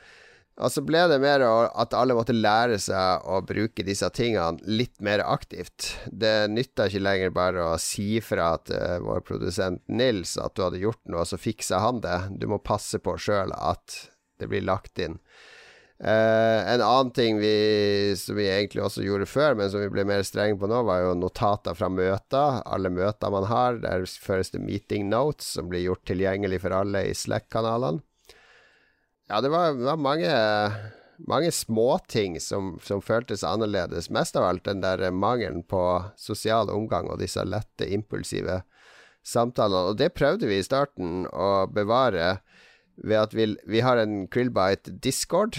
ble 0.61 1.07
det 1.09 1.19
mer 1.23 1.43
at 1.43 1.95
alle 1.97 2.15
måtte 2.15 2.35
lære 2.37 2.77
seg 2.83 3.25
å 3.25 3.41
bruke 3.47 3.85
disse 3.87 4.09
tingene 4.13 4.61
litt 4.69 5.01
mer 5.01 5.25
aktivt. 5.25 5.95
Det 6.07 6.51
nytta 6.53 6.87
ikke 6.89 7.03
lenger 7.03 7.33
bare 7.33 7.65
å 7.73 7.79
si 7.81 8.21
fra 8.21 8.57
til 8.67 8.77
uh, 8.77 9.01
vår 9.01 9.25
produsent 9.25 9.83
Nils 9.89 10.37
at 10.37 10.55
du 10.55 10.63
hadde 10.67 10.83
gjort 10.83 11.03
noe, 11.09 11.25
så 11.25 11.41
fiksa 11.41 11.81
han 11.81 12.03
det. 12.05 12.19
Du 12.37 12.47
må 12.53 12.61
passe 12.61 13.01
på 13.01 13.17
sjøl 13.17 13.55
at 13.57 14.13
det 14.39 14.51
blir 14.53 14.65
lagt 14.67 15.01
inn. 15.01 15.19
Uh, 16.03 16.61
en 16.67 16.83
annen 16.83 17.13
ting 17.15 17.39
vi, 17.39 18.13
som 18.19 18.37
vi 18.37 18.49
egentlig 18.51 18.83
også 18.83 19.05
gjorde 19.07 19.29
før, 19.31 19.55
men 19.57 19.71
som 19.71 19.81
vi 19.81 19.91
ble 19.95 20.05
mer 20.05 20.25
strenge 20.27 20.59
på 20.59 20.69
nå, 20.69 20.83
var 20.85 21.05
jo 21.07 21.17
notater 21.17 21.79
fra 21.79 21.89
møter. 21.89 22.61
Alle 22.67 22.91
møter 22.93 23.33
man 23.33 23.47
har. 23.49 23.81
Der 23.81 24.05
føres 24.05 24.53
det 24.53 24.61
meeting 24.61 25.09
notes, 25.09 25.55
som 25.57 25.73
blir 25.73 25.87
gjort 25.87 26.05
tilgjengelig 26.11 26.61
for 26.67 26.77
alle 26.77 27.07
i 27.09 27.15
Slack-kanalene. 27.17 28.03
Ja, 29.31 29.41
det 29.41 29.53
var, 29.53 29.73
var 29.79 29.97
mange, 29.97 30.31
mange 31.29 31.53
småting 31.55 32.41
som, 32.41 32.75
som 32.83 33.03
føltes 33.03 33.45
annerledes. 33.47 34.11
Mest 34.11 34.37
av 34.37 34.49
alt 34.49 34.65
den 34.67 34.83
der 34.83 35.11
mangelen 35.11 35.63
på 35.63 35.83
sosial 36.19 36.71
omgang 36.73 37.11
og 37.11 37.23
disse 37.23 37.45
lette, 37.47 37.89
impulsive 37.89 38.63
samtalene. 39.23 39.93
Og 39.93 40.01
det 40.01 40.13
prøvde 40.19 40.51
vi 40.51 40.59
i 40.59 40.67
starten 40.67 41.27
å 41.31 41.69
bevare 41.71 42.41
ved 43.03 43.19
at 43.21 43.37
vi, 43.37 43.53
vi 43.67 43.81
har 43.85 44.01
en 44.01 44.27
Krillbite 44.29 44.99
Discord, 45.03 45.57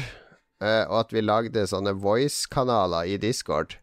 eh, 0.62 0.84
og 0.86 1.05
at 1.05 1.15
vi 1.15 1.24
lagde 1.24 1.65
sånne 1.70 1.96
voice-kanaler 2.03 3.10
i 3.10 3.17
Discord. 3.22 3.79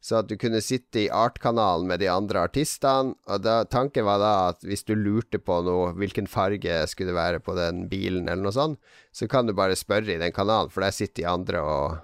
Så 0.00 0.22
at 0.22 0.30
du 0.30 0.36
kunne 0.40 0.62
sitte 0.64 1.02
i 1.02 1.10
Art-kanalen 1.12 1.88
med 1.90 2.00
de 2.00 2.08
andre 2.08 2.46
artistene. 2.48 3.12
Og 3.28 3.42
da, 3.44 3.58
tanken 3.68 4.06
var 4.06 4.22
da 4.22 4.32
at 4.48 4.64
hvis 4.64 4.86
du 4.88 4.94
lurte 4.96 5.40
på 5.42 5.58
noe, 5.66 5.90
hvilken 6.00 6.30
farge 6.30 6.78
skulle 6.88 7.12
det 7.12 7.18
være 7.18 7.42
på 7.44 7.56
den 7.58 7.84
bilen, 7.90 8.24
eller 8.24 8.46
noe 8.48 8.56
sånt, 8.56 8.80
så 9.12 9.28
kan 9.28 9.46
du 9.48 9.52
bare 9.56 9.76
spørre 9.76 10.16
i 10.16 10.22
den 10.22 10.32
kanalen, 10.32 10.72
for 10.72 10.86
der 10.86 10.96
sitter 10.96 11.20
de 11.22 11.28
andre 11.28 11.60
og, 11.60 12.00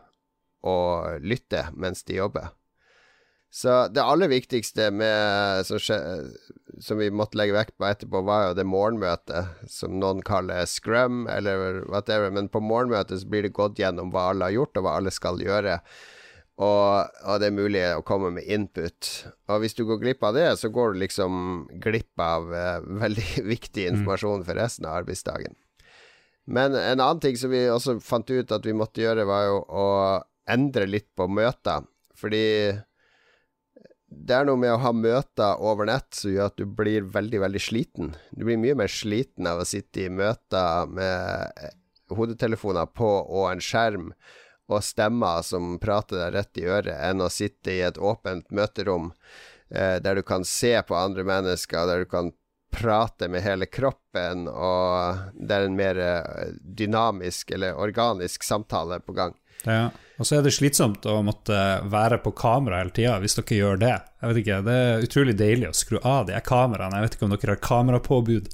og 0.69 1.25
lytter 1.25 1.73
mens 1.73 2.05
de 2.05 2.21
jobber. 2.21 2.53
Så 3.57 3.87
det 3.89 4.03
aller 4.05 4.29
viktigste 4.29 4.91
med, 4.93 5.63
som, 5.65 5.79
skje, 5.81 5.97
som, 6.83 6.99
vi 7.01 7.09
måtte 7.09 7.39
legge 7.41 7.55
vekt 7.57 7.79
på 7.79 7.87
etterpå, 7.89 8.21
var 8.27 8.51
jo 8.51 8.57
det 8.59 8.67
morgenmøtet, 8.69 9.63
som 9.73 9.97
noen 10.03 10.21
kaller 10.27 10.67
scrum, 10.69 11.25
eller 11.33 11.81
whatever. 11.89 12.29
Men 12.35 12.51
på 12.53 12.61
morgenmøtet 12.61 13.23
så 13.23 13.31
blir 13.33 13.47
det 13.47 13.55
gått 13.57 13.81
gjennom 13.81 14.13
hva 14.13 14.27
alle 14.35 14.51
har 14.51 14.59
gjort, 14.59 14.77
og 14.77 14.85
hva 14.85 14.99
alle 15.01 15.15
skal 15.15 15.41
gjøre. 15.41 15.79
Og, 16.57 17.11
og, 17.27 17.35
det 17.41 17.51
er 17.51 17.57
mulig 17.57 17.83
å 17.93 18.05
komme 18.07 18.31
med 18.39 18.49
input. 18.49 19.11
Og 19.53 19.61
hvis 19.61 19.77
du 19.77 19.85
går 19.89 20.01
glipp 20.01 20.25
av 20.25 20.39
det, 20.39 20.47
så 20.57 20.71
går 20.73 20.95
du 20.95 21.03
liksom 21.03 21.67
glipp 21.85 22.23
av 22.23 22.49
uh, 22.49 22.81
veldig 23.05 23.45
viktig 23.45 23.85
mm. 23.85 23.91
informasjon 23.93 24.47
for 24.47 24.57
resten 24.57 24.89
av 24.89 25.03
arbeidsdagen. 25.03 25.57
Men 26.47 26.79
en 26.79 27.03
annen 27.03 27.21
ting 27.21 27.37
som 27.37 27.51
vi 27.53 27.67
også 27.69 27.99
fant 28.01 28.31
ut 28.31 28.53
at 28.55 28.67
vi 28.67 28.77
måtte 28.77 29.03
gjøre, 29.03 29.27
var 29.29 29.49
jo 29.49 29.61
å 29.67 29.87
endre 30.49 30.87
litt 30.89 31.09
på 31.19 31.27
møter. 31.29 31.85
Fordi 32.17 32.45
det 34.07 34.37
er 34.37 34.47
noe 34.47 34.61
med 34.61 34.73
å 34.73 34.81
ha 34.81 34.93
møter 34.95 35.61
over 35.61 35.89
nett 35.91 36.15
som 36.15 36.31
gjør 36.33 36.53
at 36.53 36.61
du 36.61 36.65
blir 36.79 37.09
veldig, 37.13 37.41
veldig 37.43 37.63
sliten. 37.63 38.15
Du 38.31 38.47
blir 38.47 38.61
mye 38.63 38.79
mer 38.79 38.93
sliten 38.93 39.51
av 39.51 39.61
å 39.61 39.69
sitte 39.69 40.07
i 40.07 40.13
møter 40.13 40.87
med 40.89 41.67
hodetelefoner 42.15 42.87
på 42.95 43.09
og 43.11 43.51
en 43.51 43.63
skjerm 43.63 44.13
og 44.69 44.83
stemmer 44.85 45.45
som 45.47 45.77
prater 45.83 46.19
deg 46.21 46.35
rett 46.35 46.61
i 46.63 46.67
øret, 46.67 46.97
enn 46.97 47.23
å 47.23 47.31
sitte 47.33 47.75
i 47.75 47.83
et 47.87 47.99
åpent 47.99 48.49
møterom 48.51 49.13
eh, 49.71 49.97
der 50.03 50.19
du 50.19 50.25
kan 50.27 50.45
se 50.45 50.75
på 50.83 50.97
andre 50.99 51.27
mennesker, 51.27 51.87
der 51.87 52.05
du 52.05 52.11
kan 52.11 52.33
prate 52.77 53.29
med 53.33 53.45
hele 53.47 53.67
kroppen, 53.71 54.49
og 54.51 55.33
det 55.33 55.55
er 55.55 55.69
en 55.69 55.79
mer 55.79 56.01
eh, 56.03 56.53
dynamisk 56.61 57.55
eller 57.57 57.79
organisk 57.79 58.45
samtale 58.45 59.01
på 59.01 59.17
gang. 59.17 59.37
Ja, 59.65 59.89
og 60.21 60.29
så 60.29 60.39
er 60.39 60.45
det 60.45 60.53
slitsomt 60.55 61.07
å 61.09 61.19
måtte 61.27 61.57
være 61.91 62.19
på 62.23 62.33
kamera 62.37 62.83
hele 62.83 62.93
tida, 62.95 63.17
hvis 63.23 63.39
dere 63.39 63.57
gjør 63.59 63.81
det. 63.81 63.97
Jeg 64.21 64.31
vet 64.31 64.43
ikke, 64.43 64.61
Det 64.67 64.77
er 64.83 65.07
utrolig 65.07 65.35
deilig 65.39 65.71
å 65.71 65.77
skru 65.77 65.99
av 66.03 66.29
de 66.29 66.39
kameraene. 66.45 67.01
Jeg 67.01 67.07
vet 67.07 67.17
ikke 67.17 67.27
om 67.27 67.35
dere 67.35 67.57
har 67.57 67.65
kamerapåbud? 67.65 68.53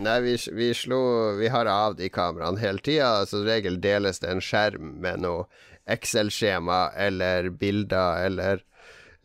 Nei, 0.00 0.20
vi, 0.20 0.38
vi, 0.52 0.74
slo 0.74 1.32
Vi 1.36 1.48
har 1.48 1.66
av 1.66 1.96
de 1.96 2.08
kameraene 2.08 2.60
hele 2.60 2.80
tida. 2.80 3.26
Som 3.28 3.44
regel 3.44 3.76
deles 3.84 4.22
det 4.22 4.30
en 4.32 4.40
skjerm 4.40 4.94
med 5.04 5.20
noe 5.26 5.44
Excel-skjema 5.90 6.92
eller 6.96 7.50
bilder 7.50 8.24
eller 8.24 8.62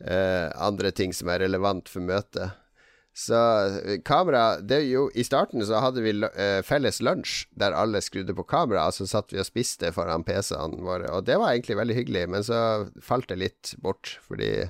eh, 0.04 0.50
andre 0.52 0.90
ting 0.90 1.14
som 1.14 1.30
er 1.32 1.44
relevant 1.46 1.88
for 1.88 2.04
møtet. 2.04 2.56
Så 3.16 3.38
eh, 3.86 4.00
kamera 4.04 4.58
det 4.60 4.82
er 4.82 4.88
jo, 4.90 5.06
I 5.14 5.24
starten 5.24 5.64
så 5.64 5.80
hadde 5.80 6.04
vi 6.04 6.12
eh, 6.12 6.60
felles 6.66 7.00
lunsj 7.00 7.46
der 7.56 7.76
alle 7.76 8.02
skrudde 8.04 8.34
på 8.36 8.44
kamera, 8.50 8.88
og 8.90 8.96
så 8.98 9.08
satt 9.08 9.32
vi 9.32 9.40
og 9.40 9.48
spiste 9.48 9.92
foran 9.96 10.26
PC-ene 10.26 10.82
våre, 10.84 11.08
og 11.14 11.24
det 11.28 11.38
var 11.40 11.54
egentlig 11.54 11.78
veldig 11.80 11.96
hyggelig, 12.00 12.26
men 12.34 12.44
så 12.44 12.58
falt 13.04 13.30
det 13.30 13.40
litt 13.40 13.76
bort 13.84 14.18
fordi 14.26 14.66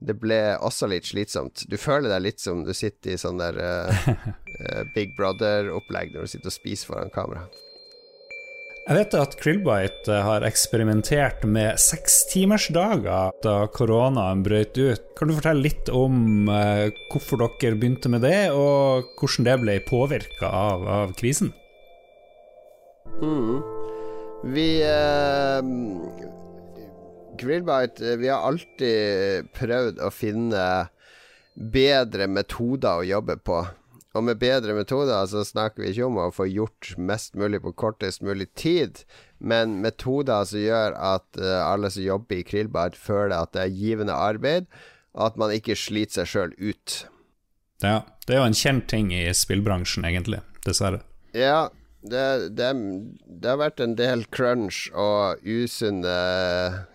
det 0.00 0.16
ble 0.20 0.40
også 0.56 0.88
litt 0.90 1.08
slitsomt. 1.10 1.66
Du 1.68 1.76
føler 1.80 2.08
deg 2.12 2.24
litt 2.24 2.40
som 2.40 2.64
du 2.64 2.72
sitter 2.76 3.14
i 3.14 3.20
sånn 3.20 3.40
der 3.40 3.58
uh, 3.60 4.12
Big 4.96 5.12
Brother-opplegg 5.18 6.14
når 6.14 6.24
du 6.24 6.32
sitter 6.34 6.52
og 6.52 6.56
spiser 6.56 6.92
foran 6.92 7.12
kamera. 7.14 7.44
Jeg 8.90 8.96
vet 8.96 9.14
at 9.14 9.34
Krillbite 9.38 10.10
eh, 10.10 10.22
har 10.24 10.42
eksperimentert 10.42 11.44
med 11.46 11.76
sekstimersdager 11.78 13.36
da 13.44 13.56
koronaen 13.70 14.40
brøt 14.42 14.74
ut. 14.80 15.04
Kan 15.18 15.30
du 15.30 15.36
fortelle 15.36 15.62
litt 15.68 15.92
om 15.94 16.48
uh, 16.48 16.88
hvorfor 17.12 17.44
dere 17.44 17.76
begynte 17.78 18.10
med 18.10 18.24
det, 18.26 18.48
og 18.56 19.12
hvordan 19.20 19.46
det 19.46 19.58
ble 19.62 19.76
påvirka 19.86 20.48
av, 20.48 20.88
av, 20.96 21.14
krisen? 21.20 21.52
Mm. 23.20 23.60
Vi 24.56 24.68
Grillbite, 27.40 28.04
eh, 28.04 28.16
vi 28.20 28.28
har 28.28 28.44
alltid 28.46 29.50
prøvd 29.56 30.00
å 30.04 30.10
finne 30.12 30.64
bedre 31.54 32.28
metoder 32.30 33.00
å 33.00 33.06
jobbe 33.06 33.36
på. 33.44 33.60
Og 34.18 34.24
med 34.26 34.40
bedre 34.42 34.74
metoder 34.74 35.26
så 35.30 35.44
snakker 35.46 35.84
vi 35.84 35.92
ikke 35.92 36.08
om 36.08 36.18
å 36.18 36.30
få 36.34 36.48
gjort 36.50 36.94
mest 36.98 37.36
mulig 37.38 37.60
på 37.62 37.72
kortest 37.78 38.24
mulig 38.26 38.48
tid, 38.58 39.04
men 39.38 39.78
metoder 39.84 40.48
som 40.50 40.62
gjør 40.62 40.96
at 40.98 41.28
uh, 41.38 41.60
alle 41.62 41.92
som 41.94 42.02
jobber 42.02 42.40
i 42.40 42.46
Krillbart, 42.46 42.98
føler 42.98 43.36
at 43.38 43.54
det 43.54 43.62
er 43.62 43.76
givende 43.78 44.16
arbeid, 44.16 44.66
og 45.14 45.28
at 45.28 45.38
man 45.38 45.54
ikke 45.54 45.78
sliter 45.78 46.24
seg 46.24 46.32
sjøl 46.32 46.56
ut. 46.58 46.96
Ja, 47.86 48.02
det 48.26 48.34
er 48.34 48.42
jo 48.42 48.48
en 48.50 48.58
kjent 48.58 48.88
ting 48.90 49.14
i 49.14 49.28
spillbransjen, 49.34 50.04
egentlig. 50.08 50.42
Dessverre. 50.66 51.04
Ja, 51.32 51.70
det, 52.02 52.50
det, 52.58 52.74
det 53.30 53.46
har 53.46 53.62
vært 53.62 53.80
en 53.80 53.94
del 53.96 54.26
crunch 54.34 54.88
og 54.90 55.38
usunne 55.46 56.18
Eh, 56.70 56.89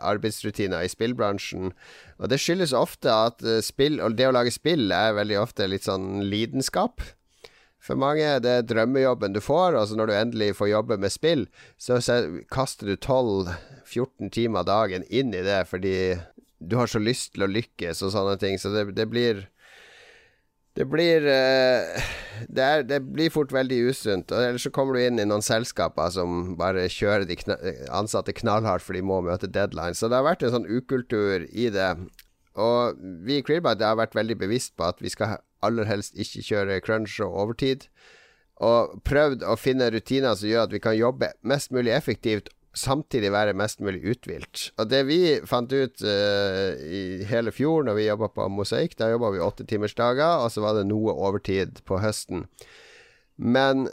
arbeidsrutiner 0.00 0.84
i 0.84 0.90
spillbransjen. 0.90 1.72
Og 2.18 2.32
det 2.32 2.40
skyldes 2.40 2.74
ofte 2.76 3.12
at 3.12 3.44
eh, 3.44 3.62
spill, 3.64 4.00
og 4.04 4.16
det 4.18 4.28
å 4.28 4.34
lage 4.34 4.54
spill 4.54 4.92
er 4.94 5.16
veldig 5.18 5.40
ofte 5.40 5.68
litt 5.70 5.88
sånn 5.88 6.22
lidenskap. 6.30 7.02
For 7.80 7.96
mange 7.96 8.26
det 8.44 8.50
er 8.52 8.66
drømmejobben 8.68 9.32
du 9.32 9.40
får, 9.40 9.78
og 9.78 9.94
når 9.96 10.10
du 10.10 10.16
endelig 10.16 10.50
får 10.58 10.72
jobbe 10.74 10.98
med 11.00 11.12
spill, 11.12 11.46
så 11.80 11.96
kaster 12.52 12.90
du 12.90 12.96
12-14 12.96 14.28
timer 14.36 14.68
dagen 14.68 15.06
inn 15.08 15.32
i 15.32 15.44
det 15.46 15.62
fordi 15.70 15.94
du 16.60 16.76
har 16.76 16.90
så 16.92 17.00
lyst 17.00 17.32
til 17.34 17.46
å 17.46 17.48
lykkes 17.48 18.02
og 18.04 18.12
sånne 18.12 18.36
ting. 18.42 18.58
Så 18.60 18.72
det, 18.74 18.90
det 18.98 19.08
blir 19.08 19.46
det 20.78 20.86
blir 20.86 21.24
uh, 21.26 22.10
det, 22.48 22.62
er, 22.64 22.84
det, 22.86 23.00
blir 23.12 23.32
fort 23.32 23.52
veldig 23.52 23.80
usunt. 23.90 24.32
Eller 24.32 24.58
så 24.60 24.72
kommer 24.74 24.96
du 24.96 25.02
inn 25.02 25.20
i 25.20 25.26
noen 25.28 25.44
selskaper 25.44 26.12
som 26.14 26.54
bare 26.60 26.86
kjører 26.92 27.26
de 27.28 27.36
kna 27.40 27.58
ansatte 27.96 28.34
knallhardt 28.36 28.84
for 28.86 28.96
de 28.96 29.04
må 29.04 29.20
møte 29.26 29.50
deadline. 29.50 29.98
Så 29.98 30.08
det 30.08 30.20
har 30.20 30.28
vært 30.28 30.46
en 30.46 30.54
sånn 30.54 30.70
ukultur 30.70 31.46
i 31.50 31.68
det. 31.74 31.90
Og 32.60 33.02
vi 33.26 33.40
i 33.40 33.44
Clearbite 33.46 33.86
har 33.86 33.98
vært 34.00 34.16
veldig 34.18 34.38
bevisst 34.40 34.76
på 34.78 34.88
at 34.88 35.02
vi 35.02 35.12
skal 35.12 35.38
aller 35.64 35.88
helst 35.88 36.16
ikke 36.18 36.46
kjøre 36.46 36.80
crunch 36.84 37.18
og 37.24 37.36
overtid. 37.44 37.88
Og 38.60 38.98
prøvd 39.08 39.44
å 39.48 39.56
finne 39.56 39.90
rutiner 39.92 40.36
som 40.36 40.50
gjør 40.50 40.68
at 40.68 40.74
vi 40.74 40.82
kan 40.82 40.96
jobbe 40.96 41.32
mest 41.48 41.72
mulig 41.72 41.94
effektivt 41.96 42.50
samtidig 42.76 43.32
være 43.34 43.56
mest 43.58 43.80
mulig 43.82 44.02
uthvilt. 44.12 44.70
Og 44.78 44.90
det 44.90 45.02
vi 45.08 45.20
fant 45.48 45.72
ut 45.72 46.04
uh, 46.06 46.70
i 46.78 47.24
hele 47.26 47.52
fjor 47.54 47.86
når 47.86 47.98
vi 47.98 48.06
jobba 48.06 48.30
på 48.34 48.46
Mosaikk, 48.52 48.96
da 48.98 49.10
jobba 49.10 49.32
vi 49.34 49.42
åttetimersdager, 49.42 50.44
og 50.44 50.52
så 50.54 50.62
var 50.64 50.78
det 50.78 50.86
noe 50.90 51.14
overtid 51.14 51.82
på 51.88 51.98
høsten. 52.02 52.46
Men 53.36 53.88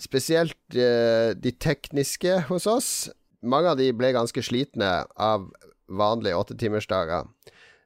spesielt 0.00 0.58
uh, 0.76 1.34
de 1.34 1.54
tekniske 1.58 2.44
hos 2.50 2.68
oss, 2.70 2.90
mange 3.44 3.74
av 3.74 3.80
de 3.80 3.90
ble 3.92 4.14
ganske 4.14 4.42
slitne 4.46 4.92
av 5.20 5.50
vanlige 5.90 6.38
åttetimersdager. 6.38 7.26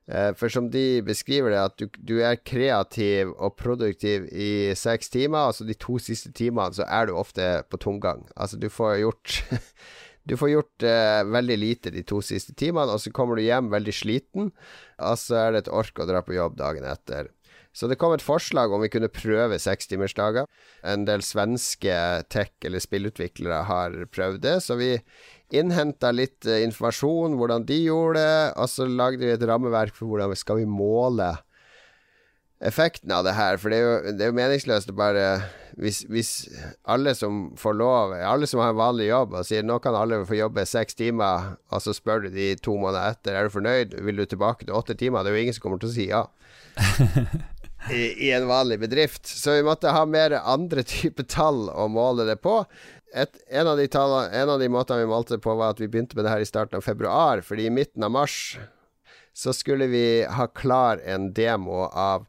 Uh, 0.08 0.32
for 0.36 0.52
som 0.52 0.68
de 0.72 1.00
beskriver 1.04 1.52
det, 1.52 1.62
at 1.70 1.80
du, 1.80 1.88
du, 2.00 2.14
er 2.24 2.40
kreativ 2.40 3.32
og 3.36 3.56
produktiv 3.60 4.28
i 4.32 4.76
seks 4.76 5.08
timer. 5.12 5.50
Altså 5.50 5.64
de 5.68 5.76
to 5.76 5.96
siste 6.00 6.32
timene 6.36 6.76
så 6.76 6.84
er 6.84 7.08
du 7.08 7.16
ofte 7.16 7.48
på 7.68 7.80
tomgang. 7.80 8.26
Altså 8.36 8.60
du 8.60 8.68
får 8.72 9.00
gjort 9.02 9.40
Du 10.28 10.36
får 10.36 10.52
gjort 10.52 10.84
eh, 10.84 11.22
veldig 11.24 11.56
lite 11.56 11.92
de 11.94 12.04
to 12.04 12.20
siste 12.24 12.52
timene, 12.58 12.92
og 12.92 13.00
så 13.00 13.12
kommer 13.14 13.38
du 13.38 13.46
hjem 13.46 13.70
veldig 13.72 13.94
sliten, 13.96 14.52
og 15.00 15.18
så 15.20 15.40
er 15.46 15.54
det 15.54 15.64
et 15.64 15.72
ork 15.72 16.02
å 16.02 16.08
dra 16.08 16.20
på 16.24 16.36
jobb 16.36 16.58
dagen 16.60 16.84
etter. 16.84 17.32
Så 17.72 17.86
det 17.88 17.98
kom 18.00 18.12
et 18.14 18.24
forslag 18.24 18.72
om 18.72 18.82
vi 18.82 18.90
kunne 18.90 19.10
prøve 19.12 19.58
sekstimersdager. 19.62 20.48
En 20.82 21.04
del 21.08 21.22
svenske 21.22 21.94
tech- 22.32 22.66
eller 22.66 22.82
spillutviklere 22.82 23.60
har 23.68 23.94
prøvd 24.12 24.40
det, 24.44 24.56
så 24.64 24.76
vi 24.80 24.96
innhenta 25.54 26.10
litt 26.12 26.48
eh, 26.48 26.64
informasjon, 26.66 27.38
hvordan 27.38 27.64
de 27.68 27.82
gjorde 27.86 28.20
det, 28.20 28.38
og 28.58 28.72
så 28.72 28.88
lagde 28.88 29.24
vi 29.24 29.32
et 29.32 29.48
rammeverk 29.48 29.96
for 29.96 30.10
hvordan 30.10 30.32
vi 30.34 30.40
skal 30.40 30.64
måle 30.68 31.32
effekten 32.60 33.12
av 33.14 33.24
det 33.26 33.36
her. 33.38 33.58
For 33.60 33.72
det 33.72 33.78
er 33.78 33.86
jo, 33.86 34.12
det 34.18 34.26
er 34.26 34.32
jo 34.32 34.38
meningsløst 34.38 34.92
å 34.92 34.96
bare 34.98 35.26
hvis, 35.78 36.00
hvis, 36.10 36.30
alle 36.90 37.12
som 37.14 37.52
får 37.58 37.76
lov, 37.78 38.14
alle 38.16 38.48
som 38.50 38.62
har 38.62 38.72
en 38.72 38.80
vanlig 38.80 39.08
jobb, 39.12 39.36
og 39.38 39.46
sier 39.46 39.66
nå 39.66 39.78
kan 39.82 39.94
alle 39.94 40.24
få 40.26 40.34
jobbe 40.40 40.64
seks 40.66 40.98
timer, 40.98 41.52
og 41.70 41.84
så 41.84 41.94
spør 41.94 42.24
du 42.24 42.32
de 42.34 42.48
to 42.58 42.74
måneder 42.80 43.14
etter 43.14 43.38
er 43.38 43.46
du 43.46 43.54
fornøyd, 43.54 43.94
vil 44.02 44.18
du 44.18 44.24
tilbake 44.26 44.66
til 44.66 44.74
åtte 44.74 44.98
timer, 44.98 45.22
det 45.22 45.30
er 45.30 45.38
jo 45.38 45.44
ingen 45.46 45.56
som 45.56 45.66
kommer 45.68 45.82
til 45.82 45.92
å 45.92 45.94
si 45.94 46.08
ja. 46.10 46.24
I, 47.94 48.00
I, 48.26 48.32
en 48.34 48.48
vanlig 48.50 48.80
bedrift. 48.82 49.28
Så 49.30 49.54
vi 49.54 49.62
måtte 49.64 49.92
ha 49.94 50.02
mer 50.04 50.34
andre 50.40 50.82
typer 50.82 51.24
tall 51.30 51.68
å 51.70 51.86
måle 51.88 52.26
det 52.26 52.40
på. 52.42 52.58
Et, 53.14 53.38
en, 53.48 53.70
av 53.70 53.78
de 53.78 53.86
tallene, 53.88 54.34
en 54.34 54.50
av 54.52 54.58
de 54.60 54.68
måtene 54.68 55.04
vi 55.04 55.08
målte 55.08 55.36
det 55.36 55.44
på, 55.46 55.54
var 55.56 55.72
at 55.72 55.80
vi 55.80 55.88
begynte 55.88 56.18
med 56.18 56.26
det 56.26 56.34
her 56.34 56.42
i 56.42 56.48
starten 56.48 56.80
av 56.80 56.84
februar, 56.84 57.40
fordi 57.46 57.68
i 57.68 57.72
midten 57.72 58.04
av 58.04 58.12
mars 58.18 58.58
så 59.38 59.52
skulle 59.54 59.86
vi 59.86 60.24
ha 60.24 60.46
klar 60.46 60.98
en 61.06 61.32
demo 61.32 61.84
av 61.86 62.26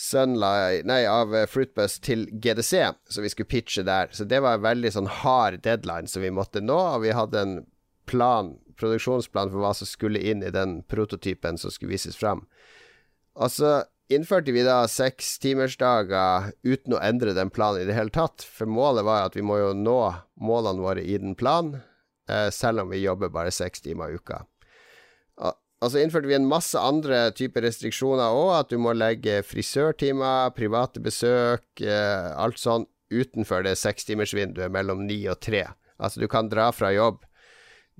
Sunlight 0.00 0.86
Nei, 0.86 1.02
av 1.10 1.34
eh, 1.34 1.46
Fruitbus 1.50 1.98
til 2.00 2.28
GDC, 2.30 2.84
så 3.10 3.24
vi 3.24 3.30
skulle 3.32 3.50
pitche 3.50 3.82
der. 3.82 4.08
Så 4.14 4.24
det 4.24 4.38
var 4.40 4.56
en 4.56 4.64
veldig 4.64 4.92
sånn 4.94 5.10
hard 5.20 5.58
deadline 5.66 6.06
som 6.08 6.22
vi 6.22 6.30
måtte 6.30 6.62
nå, 6.62 6.78
og 6.78 7.02
vi 7.02 7.16
hadde 7.16 7.42
en 7.42 7.56
plan 8.08 8.54
produksjonsplan 8.78 9.50
for 9.50 9.60
hva 9.60 9.74
som 9.76 9.90
skulle 9.90 10.22
inn 10.22 10.44
i 10.46 10.52
den 10.54 10.80
prototypen 10.88 11.58
som 11.58 11.74
skulle 11.74 11.96
vises 11.96 12.16
fram. 12.16 12.46
Og 13.34 13.50
så 13.52 13.72
innførte 14.10 14.54
vi 14.54 14.62
da 14.66 14.84
sekstimersdager 14.90 16.52
uten 16.62 16.94
å 16.94 17.02
endre 17.02 17.34
den 17.36 17.50
planen 17.50 17.82
i 17.82 17.90
det 17.90 17.98
hele 17.98 18.14
tatt. 18.14 18.46
For 18.46 18.70
målet 18.70 19.06
var 19.06 19.26
at 19.26 19.36
vi 19.38 19.44
må 19.46 19.58
jo 19.60 19.74
nå 19.76 19.98
målene 20.40 20.86
våre 20.86 21.02
i 21.02 21.18
den 21.18 21.34
planen, 21.34 21.82
eh, 22.30 22.48
selv 22.54 22.86
om 22.86 22.94
vi 22.94 23.02
jobber 23.02 23.34
bare 23.34 23.50
seks 23.54 23.82
timer 23.82 24.14
i 24.14 24.22
uka. 24.22 24.44
Og 25.80 25.92
så 25.92 26.02
innførte 26.02 26.28
vi 26.28 26.36
en 26.36 26.48
masse 26.48 26.76
andre 26.76 27.30
typer 27.36 27.64
restriksjoner 27.64 28.36
òg, 28.36 28.50
at 28.58 28.72
du 28.72 28.76
må 28.82 28.92
legge 28.92 29.40
frisørtimer, 29.48 30.52
private 30.56 31.00
besøk, 31.00 31.64
eh, 31.80 32.30
alt 32.36 32.60
sånn 32.60 32.84
utenfor 33.10 33.64
det 33.66 33.78
sekstimersvinduet 33.80 34.70
mellom 34.70 35.06
ni 35.08 35.22
og 35.32 35.40
tre. 35.40 35.64
Altså, 35.96 36.20
du 36.20 36.28
kan 36.28 36.52
dra 36.52 36.68
fra 36.72 36.92
jobb 36.92 37.24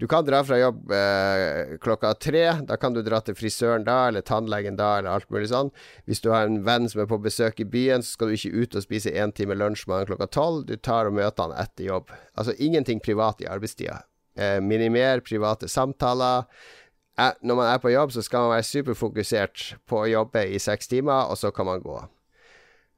du 0.00 0.06
kan 0.08 0.24
dra 0.24 0.38
fra 0.44 0.56
jobb 0.56 0.92
eh, 0.96 1.76
klokka 1.80 2.14
tre. 2.14 2.44
Da 2.64 2.78
kan 2.80 2.94
du 2.96 3.02
dra 3.04 3.18
til 3.20 3.36
frisøren 3.36 3.84
da, 3.84 4.06
eller 4.08 4.24
tannlegen 4.24 4.78
da, 4.78 4.94
eller 4.96 5.12
alt 5.12 5.28
mulig 5.28 5.50
sånn. 5.50 5.68
Hvis 6.08 6.22
du 6.24 6.30
har 6.32 6.48
en 6.48 6.62
venn 6.64 6.88
som 6.88 7.02
er 7.02 7.10
på 7.10 7.18
besøk 7.20 7.60
i 7.60 7.66
byen, 7.68 8.00
så 8.00 8.16
skal 8.16 8.30
du 8.30 8.38
ikke 8.38 8.62
ut 8.62 8.78
og 8.80 8.86
spise 8.86 9.12
én 9.12 9.34
time 9.36 9.58
lunsj 9.60 9.84
med 9.90 9.98
han 9.98 10.08
klokka 10.08 10.30
tolv. 10.32 10.62
Du 10.70 10.72
tar 10.80 11.10
og 11.10 11.18
møter 11.18 11.44
han 11.44 11.52
etter 11.60 11.90
jobb. 11.90 12.14
Altså 12.32 12.56
ingenting 12.56 13.04
privat 13.04 13.44
i 13.44 13.50
arbeidstida. 13.52 13.98
Eh, 14.40 14.56
minimer 14.64 15.20
private 15.26 15.68
samtaler. 15.68 16.48
Når 17.42 17.58
man 17.58 17.68
er 17.68 17.82
på 17.82 17.92
jobb, 17.92 18.14
så 18.14 18.22
skal 18.24 18.46
man 18.46 18.54
være 18.56 18.68
superfokusert 18.68 19.66
på 19.88 20.02
å 20.02 20.08
jobbe 20.08 20.46
i 20.48 20.60
seks 20.62 20.88
timer, 20.88 21.28
og 21.28 21.38
så 21.40 21.52
kan 21.54 21.68
man 21.68 21.82
gå. 21.84 21.98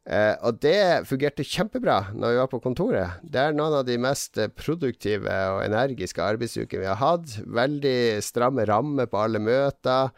Eh, 0.03 0.35
og 0.43 0.59
det 0.65 1.07
fungerte 1.07 1.47
kjempebra 1.47 2.09
når 2.11 2.33
vi 2.33 2.39
var 2.41 2.51
på 2.51 2.61
kontoret. 2.65 3.21
Det 3.23 3.39
er 3.39 3.55
noen 3.55 3.77
av 3.79 3.87
de 3.87 3.99
mest 4.03 4.39
produktive 4.59 5.31
og 5.55 5.63
energiske 5.63 6.23
arbeidsukene 6.25 6.83
vi 6.83 6.91
har 6.91 6.99
hatt. 6.99 7.37
Veldig 7.47 8.23
stramme 8.27 8.67
rammer 8.67 9.11
på 9.11 9.21
alle 9.23 9.43
møter. 9.43 10.11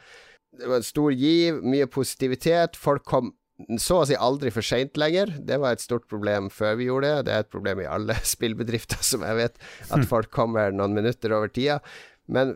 Det 0.55 0.71
var 0.71 0.81
en 0.81 0.87
stor 0.87 1.13
giv, 1.13 1.61
mye 1.67 1.89
positivitet. 1.91 2.79
Folk 2.81 3.05
kom 3.09 3.35
så 3.79 4.01
å 4.01 4.07
si 4.09 4.17
aldri 4.19 4.51
for 4.55 4.67
seint 4.67 4.99
lenger. 4.99 5.31
Det 5.47 5.61
var 5.63 5.77
et 5.77 5.85
stort 5.85 6.09
problem 6.11 6.49
før 6.51 6.79
vi 6.81 6.89
gjorde 6.89 7.11
det. 7.11 7.27
Det 7.29 7.35
er 7.35 7.45
et 7.45 7.53
problem 7.53 7.85
i 7.85 7.91
alle 7.91 8.17
spillbedrifter, 8.35 9.03
som 9.05 9.27
jeg 9.27 9.39
vet, 9.43 9.61
at 9.91 10.09
folk 10.13 10.33
kommer 10.35 10.75
noen 10.75 10.97
minutter 10.97 11.35
over 11.37 11.53
tida. 11.53 11.81
Men 12.27 12.55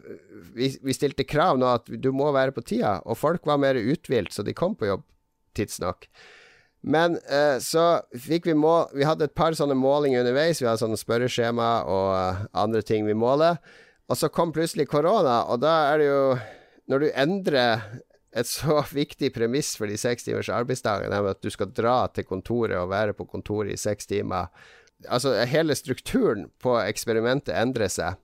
vi, 0.54 0.70
vi 0.82 0.96
stilte 0.96 1.26
krav 1.28 1.58
nå 1.60 1.68
at 1.68 1.88
du 1.88 2.08
må 2.16 2.30
være 2.32 2.54
på 2.56 2.64
tida, 2.64 2.98
og 3.04 3.18
folk 3.20 3.46
var 3.48 3.60
mer 3.60 3.76
uthvilt, 3.76 4.32
så 4.32 4.44
de 4.46 4.56
kom 4.56 4.76
på 4.78 4.88
jobb 4.88 5.04
tidsnok. 5.58 6.08
Men 6.80 7.18
eh, 7.26 7.58
så 7.60 8.00
fikk 8.14 8.46
vi 8.46 8.54
mål 8.54 8.92
Vi 8.94 9.06
hadde 9.06 9.26
et 9.26 9.34
par 9.34 9.56
sånne 9.58 9.74
målinger 9.74 10.22
underveis. 10.22 10.60
Vi 10.62 10.68
hadde 10.68 10.80
sånne 10.84 10.98
spørreskjema 11.00 11.70
og 11.90 12.10
uh, 12.14 12.44
andre 12.62 12.84
ting 12.86 13.06
vi 13.08 13.16
måler. 13.18 13.58
Og 14.08 14.16
så 14.16 14.30
kom 14.32 14.54
plutselig 14.54 14.86
korona, 14.88 15.42
og 15.50 15.60
da 15.64 15.74
er 15.90 15.98
det 16.00 16.06
jo 16.08 16.22
Når 16.88 17.02
du 17.02 17.08
endrer 17.12 17.82
et 18.38 18.48
så 18.48 18.80
viktig 19.02 19.32
premiss 19.34 19.74
for 19.76 19.90
de 19.90 19.98
seks 19.98 20.24
timers 20.24 20.52
arbeidsdagen, 20.52 21.10
nemlig 21.12 21.34
at 21.36 21.42
du 21.42 21.50
skal 21.52 21.72
dra 21.74 22.06
til 22.14 22.28
kontoret 22.28 22.78
og 22.78 22.92
være 22.92 23.16
på 23.16 23.26
kontoret 23.28 23.74
i 23.74 23.80
seks 23.80 24.06
timer 24.06 24.52
Altså, 25.06 25.30
hele 25.46 25.76
strukturen 25.78 26.48
på 26.58 26.72
eksperimentet 26.82 27.54
endrer 27.54 27.86
seg. 27.86 28.16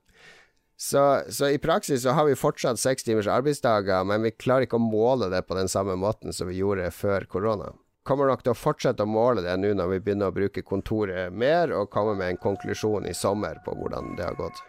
Så, 0.75 1.01
så, 1.31 1.49
i 1.55 1.61
praksis 1.61 2.03
så 2.03 2.11
har 2.17 2.27
vi 2.27 2.35
fortsatt 2.35 2.81
seks 2.81 3.07
timers 3.07 3.29
arbeidsdager, 3.31 4.03
men 4.03 4.25
vi 4.25 4.35
klarer 4.35 4.67
ikke 4.67 4.79
å 4.79 4.83
måle 4.83 5.31
det 5.31 5.45
på 5.47 5.55
den 5.55 5.71
samme 5.71 5.95
måten 5.95 6.35
som 6.35 6.51
vi 6.51 6.59
gjorde 6.59 6.91
før 6.91 7.27
korona 7.31 7.71
kommer 8.05 8.29
nok 8.29 8.45
til 8.45 8.53
å 8.53 8.57
fortsette 8.57 9.03
å 9.03 9.09
måle 9.09 9.43
det 9.45 9.55
nå 9.57 9.73
når 9.77 9.95
vi 9.95 9.99
begynner 10.05 10.29
å 10.29 10.35
bruke 10.35 10.63
kontoret 10.65 11.33
mer, 11.33 11.73
og 11.73 11.91
komme 11.93 12.15
med 12.19 12.33
en 12.35 12.41
konklusjon 12.41 13.09
i 13.09 13.17
sommer 13.17 13.59
på 13.65 13.73
hvordan 13.79 14.13
det 14.19 14.27
har 14.27 14.37
gått. 14.39 14.61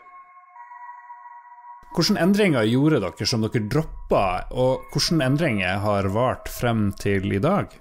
Hvilke 1.96 2.20
endringer 2.20 2.66
gjorde 2.68 3.00
dere 3.04 3.28
som 3.28 3.44
dere 3.44 3.68
droppa, 3.72 4.25
og 4.52 4.88
hvilke 4.92 5.20
endringer 5.25 5.82
har 5.84 6.08
vart 6.16 6.48
frem 6.52 6.88
til 7.00 7.28
i 7.36 7.42
dag? 7.42 7.72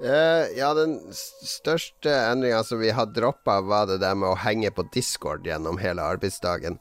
Uh, 0.00 0.48
ja, 0.56 0.70
den 0.72 0.94
største 1.12 2.08
endringa 2.08 2.62
som 2.64 2.80
vi 2.80 2.92
har 2.96 3.10
droppa, 3.12 3.58
var 3.60 3.84
det 3.90 3.98
der 4.00 4.16
med 4.16 4.30
å 4.32 4.38
henge 4.40 4.70
på 4.72 4.86
Discord 4.94 5.44
gjennom 5.44 5.76
hele 5.82 6.00
arbeidsdagen. 6.00 6.78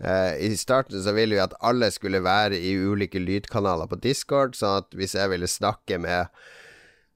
Uh, 0.00 0.36
I 0.36 0.52
starten 0.60 1.00
så 1.00 1.14
ville 1.16 1.38
vi 1.38 1.40
at 1.40 1.56
alle 1.64 1.88
skulle 1.92 2.20
være 2.24 2.60
i 2.60 2.74
ulike 2.76 3.20
lydkanaler 3.20 3.88
på 3.88 4.00
Discord, 4.04 4.58
sånn 4.58 4.82
at 4.82 4.92
hvis 4.96 5.16
jeg 5.16 5.32
ville 5.32 5.48
snakke 5.48 6.00
med 6.04 6.28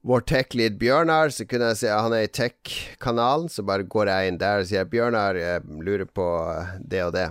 vår 0.04 0.24
tech-lead 0.28 0.80
Bjørnar, 0.80 1.32
så 1.32 1.44
kunne 1.48 1.72
jeg 1.72 1.82
si 1.82 1.92
at 1.92 2.04
han 2.04 2.16
er 2.16 2.24
i 2.24 2.32
tech-kanalen, 2.32 3.52
så 3.52 3.64
bare 3.68 3.88
går 3.88 4.12
jeg 4.12 4.32
inn 4.32 4.40
der 4.40 4.64
og 4.64 4.68
sier 4.72 4.88
Bjørnar, 4.88 5.36
jeg 5.36 5.64
lurer 5.84 6.08
på 6.08 6.28
det 6.80 7.04
og 7.04 7.16
det. 7.16 7.28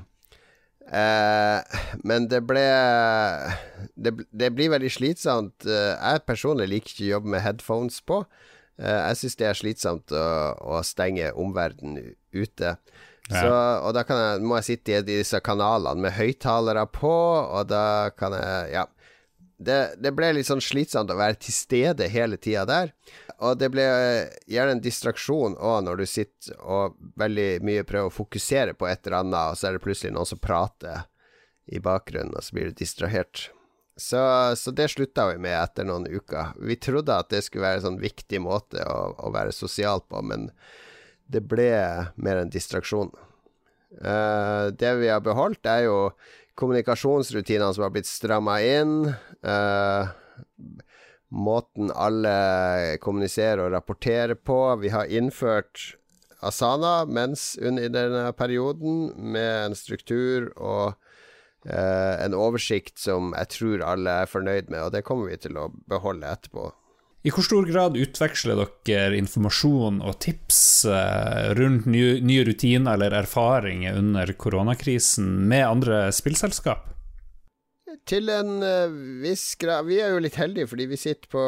Uh, 0.88 1.64
men 2.04 2.28
det 2.30 2.42
ble 2.46 2.64
det, 3.96 4.12
det, 4.30 4.50
blir 4.54 4.74
veldig 4.74 4.92
slitsomt. 4.92 5.66
Uh, 5.66 5.94
jeg 5.96 6.26
personlig 6.28 6.68
liker 6.72 6.94
ikke 6.94 7.08
å 7.08 7.14
jobbe 7.16 7.34
med 7.36 7.46
headphones 7.46 8.02
på. 8.06 8.24
jeg 8.84 9.18
syns 9.20 9.38
det 9.38 9.46
er 9.48 9.58
slitsomt 9.58 10.12
å, 10.18 10.26
å 10.58 10.82
stenge 10.86 11.30
omverdenen 11.38 12.16
ute. 12.34 12.76
Så, 13.30 13.48
og 13.48 13.94
da 13.96 14.02
jeg, 14.04 14.42
må 14.44 14.58
jeg 14.60 14.68
sitte 14.68 14.98
i 14.98 15.06
disse 15.08 15.40
kanalene 15.46 16.04
med 16.04 16.16
høyttalere 16.18 16.84
på, 16.92 17.14
og 17.14 17.70
da 17.70 18.12
kan 18.18 18.36
jeg 18.36 18.74
Ja. 18.74 18.88
Det, 19.64 19.80
det, 20.04 20.12
ble 20.16 20.32
litt 20.36 20.50
sånn 20.50 20.62
slitsomt 20.64 21.12
å 21.12 21.18
være 21.20 21.40
til 21.42 21.56
stede 21.56 22.10
hele 22.12 22.38
tida 22.42 22.66
der. 22.70 22.94
Og 23.44 23.58
det 23.60 23.70
ble 23.74 23.86
gjerne 24.52 24.78
en 24.78 24.84
distraksjon 24.84 25.58
òg 25.58 25.82
når 25.88 26.04
du 26.04 26.06
sitter 26.10 26.60
og 26.62 27.00
veldig 27.20 27.50
mye 27.66 27.88
prøver 27.88 28.12
å 28.12 28.14
fokusere 28.14 28.76
på 28.78 28.88
et 28.90 29.02
eller 29.06 29.22
annet, 29.22 29.52
og 29.52 29.60
så 29.60 29.70
er 29.70 29.78
det 29.78 29.84
plutselig 29.84 30.14
noen 30.16 30.30
som 30.30 30.42
prater 30.44 31.08
i 31.72 31.80
bakgrunnen, 31.84 32.36
og 32.36 32.44
så 32.44 32.56
blir 32.56 32.72
du 32.72 32.80
distrahert. 32.84 33.50
Så, 33.96 34.20
så 34.58 34.72
det 34.74 34.90
slutta 34.90 35.28
vi 35.30 35.38
med 35.44 35.54
etter 35.54 35.86
noen 35.86 36.08
uker. 36.10 36.56
Vi 36.58 36.80
trodde 36.82 37.14
at 37.14 37.30
det 37.30 37.44
skulle 37.46 37.68
være 37.68 37.82
en 37.82 37.88
sånn 37.92 38.02
viktig 38.02 38.42
måte 38.42 38.82
å, 38.90 39.14
å 39.22 39.34
være 39.34 39.54
sosial 39.54 40.02
på, 40.10 40.24
men 40.26 40.50
det 41.30 41.44
ble 41.48 41.70
mer 42.16 42.42
en 42.42 42.52
distraksjon. 42.52 43.14
Uh, 44.02 44.74
det 44.74 44.96
vi 44.98 45.12
har 45.14 45.22
beholdt, 45.22 45.66
er 45.70 45.86
jo 45.86 45.98
kommunikasjonsrutinene 46.60 47.74
som 47.74 47.86
har 47.86 47.94
blitt 47.94 48.10
stramma 48.10 48.60
inn. 48.64 48.98
Uh, 49.46 50.10
måten 51.34 51.90
alle 51.92 52.98
kommuniserer 53.02 53.66
og 53.66 53.74
rapporterer 53.74 54.38
på. 54.38 54.60
Vi 54.84 54.94
har 54.94 55.10
innført 55.10 55.96
Asana 56.44 57.06
mens 57.06 57.54
under 57.62 57.90
denne 57.90 58.28
perioden, 58.38 59.10
med 59.16 59.70
en 59.70 59.78
struktur 59.78 60.52
og 60.58 60.94
uh, 61.70 62.16
en 62.20 62.38
oversikt 62.38 63.00
som 63.02 63.34
jeg 63.38 63.54
tror 63.58 63.86
alle 63.88 64.22
er 64.24 64.32
fornøyd 64.32 64.70
med, 64.70 64.82
og 64.84 64.96
det 64.96 65.06
kommer 65.08 65.32
vi 65.32 65.42
til 65.48 65.58
å 65.58 65.70
beholde 65.90 66.30
etterpå. 66.30 66.70
I 67.24 67.32
hvor 67.32 67.46
stor 67.48 67.64
grad 67.64 67.96
utveksler 67.96 68.60
dere 68.84 69.16
informasjon 69.16 70.02
og 70.04 70.18
tips 70.26 70.58
eh, 70.92 71.54
rundt 71.56 71.86
nye, 71.88 72.42
rutiner 72.44 72.98
eller 72.98 73.16
erfaringer 73.22 73.96
under 73.96 74.34
koronakrisen 74.36 75.30
med 75.48 75.64
andre 75.64 76.10
spillselskap? 76.12 76.90
Til 78.10 78.28
en 78.34 78.58
uh, 78.60 78.92
viss 79.24 79.54
grad 79.56 79.86
Vi 79.88 80.02
er 80.04 80.12
jo 80.12 80.20
litt 80.26 80.36
heldige 80.36 80.68
fordi 80.68 80.90
vi 80.92 81.00
sitter 81.00 81.30
på 81.32 81.44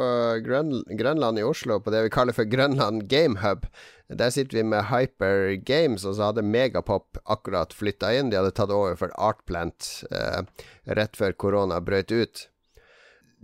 Grønland 0.45 1.41
i 1.41 1.43
Oslo, 1.43 1.81
på 1.83 1.91
det 1.91 2.05
vi 2.05 2.13
kaller 2.13 2.37
for 2.37 2.47
Grønland 2.47 3.09
Game 3.11 3.43
Hub. 3.43 3.67
Der 4.07 4.31
sitter 4.31 4.61
vi 4.61 4.67
med 4.71 4.87
Hyper 4.93 5.57
Games, 5.59 6.05
og 6.07 6.15
så 6.15 6.29
hadde 6.29 6.45
Megapop 6.45 7.19
akkurat 7.25 7.75
flytta 7.75 8.13
inn. 8.15 8.31
De 8.31 8.39
hadde 8.39 8.55
tatt 8.55 8.71
over 8.71 8.95
for 8.95 9.11
Artplant 9.19 10.05
eh, 10.07 10.45
rett 10.95 11.19
før 11.19 11.35
korona 11.35 11.83
brøt 11.83 12.15
ut 12.15 12.47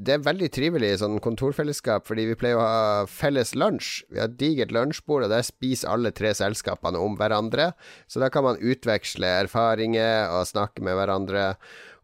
det 0.02 0.16
er 0.16 0.24
veldig 0.26 0.48
trivelig 0.54 0.96
sånn 1.02 1.20
kontorfellesskap, 1.22 2.08
fordi 2.08 2.26
vi 2.32 2.38
pleier 2.40 2.58
å 2.58 2.66
ha 2.66 3.06
felles 3.10 3.54
lunsj. 3.54 4.02
Vi 4.10 4.22
har 4.22 4.32
et 4.32 4.40
digert 4.40 4.74
lunsjbord, 4.74 5.28
og 5.28 5.34
der 5.34 5.46
spiser 5.46 5.92
alle 5.94 6.14
tre 6.16 6.32
selskapene 6.38 7.00
om 7.02 7.18
hverandre. 7.20 7.72
Så 8.10 8.22
da 8.24 8.32
kan 8.34 8.48
man 8.48 8.58
utveksle 8.58 9.30
erfaringer 9.44 10.34
og 10.34 10.50
snakke 10.50 10.84
med 10.86 10.98
hverandre. 10.98 11.46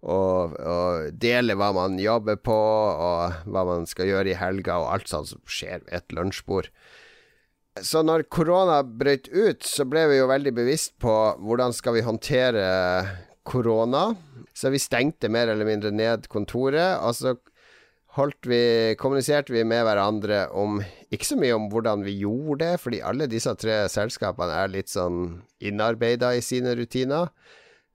Og, 0.05 0.53
og, 0.61 1.09
dele 1.17 1.57
hva 1.57 1.71
man 1.73 1.97
jobber 1.99 2.37
på, 2.37 2.53
og 2.53 3.49
hva 3.49 3.65
man 3.65 3.89
skal 3.89 4.11
gjøre 4.11 4.35
i 4.35 4.37
helga, 4.37 4.77
og 4.77 4.93
alt 4.93 5.09
sånt 5.09 5.33
som 5.33 5.41
skjer 5.49 5.81
ved 5.87 5.97
et 5.97 6.17
lunsjbord. 6.17 6.69
Så 7.81 8.03
når 8.05 8.27
korona 8.33 8.81
brøt 8.85 9.27
ut, 9.33 9.65
så 9.65 9.85
ble 9.89 10.05
vi 10.11 10.21
jo 10.21 10.29
veldig 10.29 10.53
bevisst 10.53 10.95
på 11.01 11.13
hvordan 11.41 11.73
skal 11.73 11.97
vi 11.97 12.05
håndtere 12.05 12.63
korona. 13.47 14.11
Så 14.53 14.69
vi 14.73 14.81
stengte 14.81 15.29
mer 15.33 15.49
eller 15.49 15.65
mindre 15.65 15.91
ned 15.93 16.25
kontoret. 16.31 16.97
Og 17.05 17.17
så 17.17 17.35
holdt 18.17 18.49
vi, 18.49 18.95
kommuniserte 18.99 19.53
vi 19.53 19.63
med 19.67 19.85
hverandre 19.85 20.47
om 20.57 20.81
Ikke 21.13 21.27
så 21.29 21.37
mye 21.39 21.55
om 21.55 21.69
hvordan 21.71 22.03
vi 22.03 22.17
gjorde 22.23 22.65
det, 22.65 22.81
fordi 22.83 23.03
alle 23.05 23.29
disse 23.31 23.53
tre 23.59 23.85
selskapene 23.91 24.57
er 24.63 24.73
litt 24.73 24.91
sånn 24.91 25.39
innarbeida 25.63 26.33
i 26.35 26.43
sine 26.43 26.73
rutiner. 26.75 27.31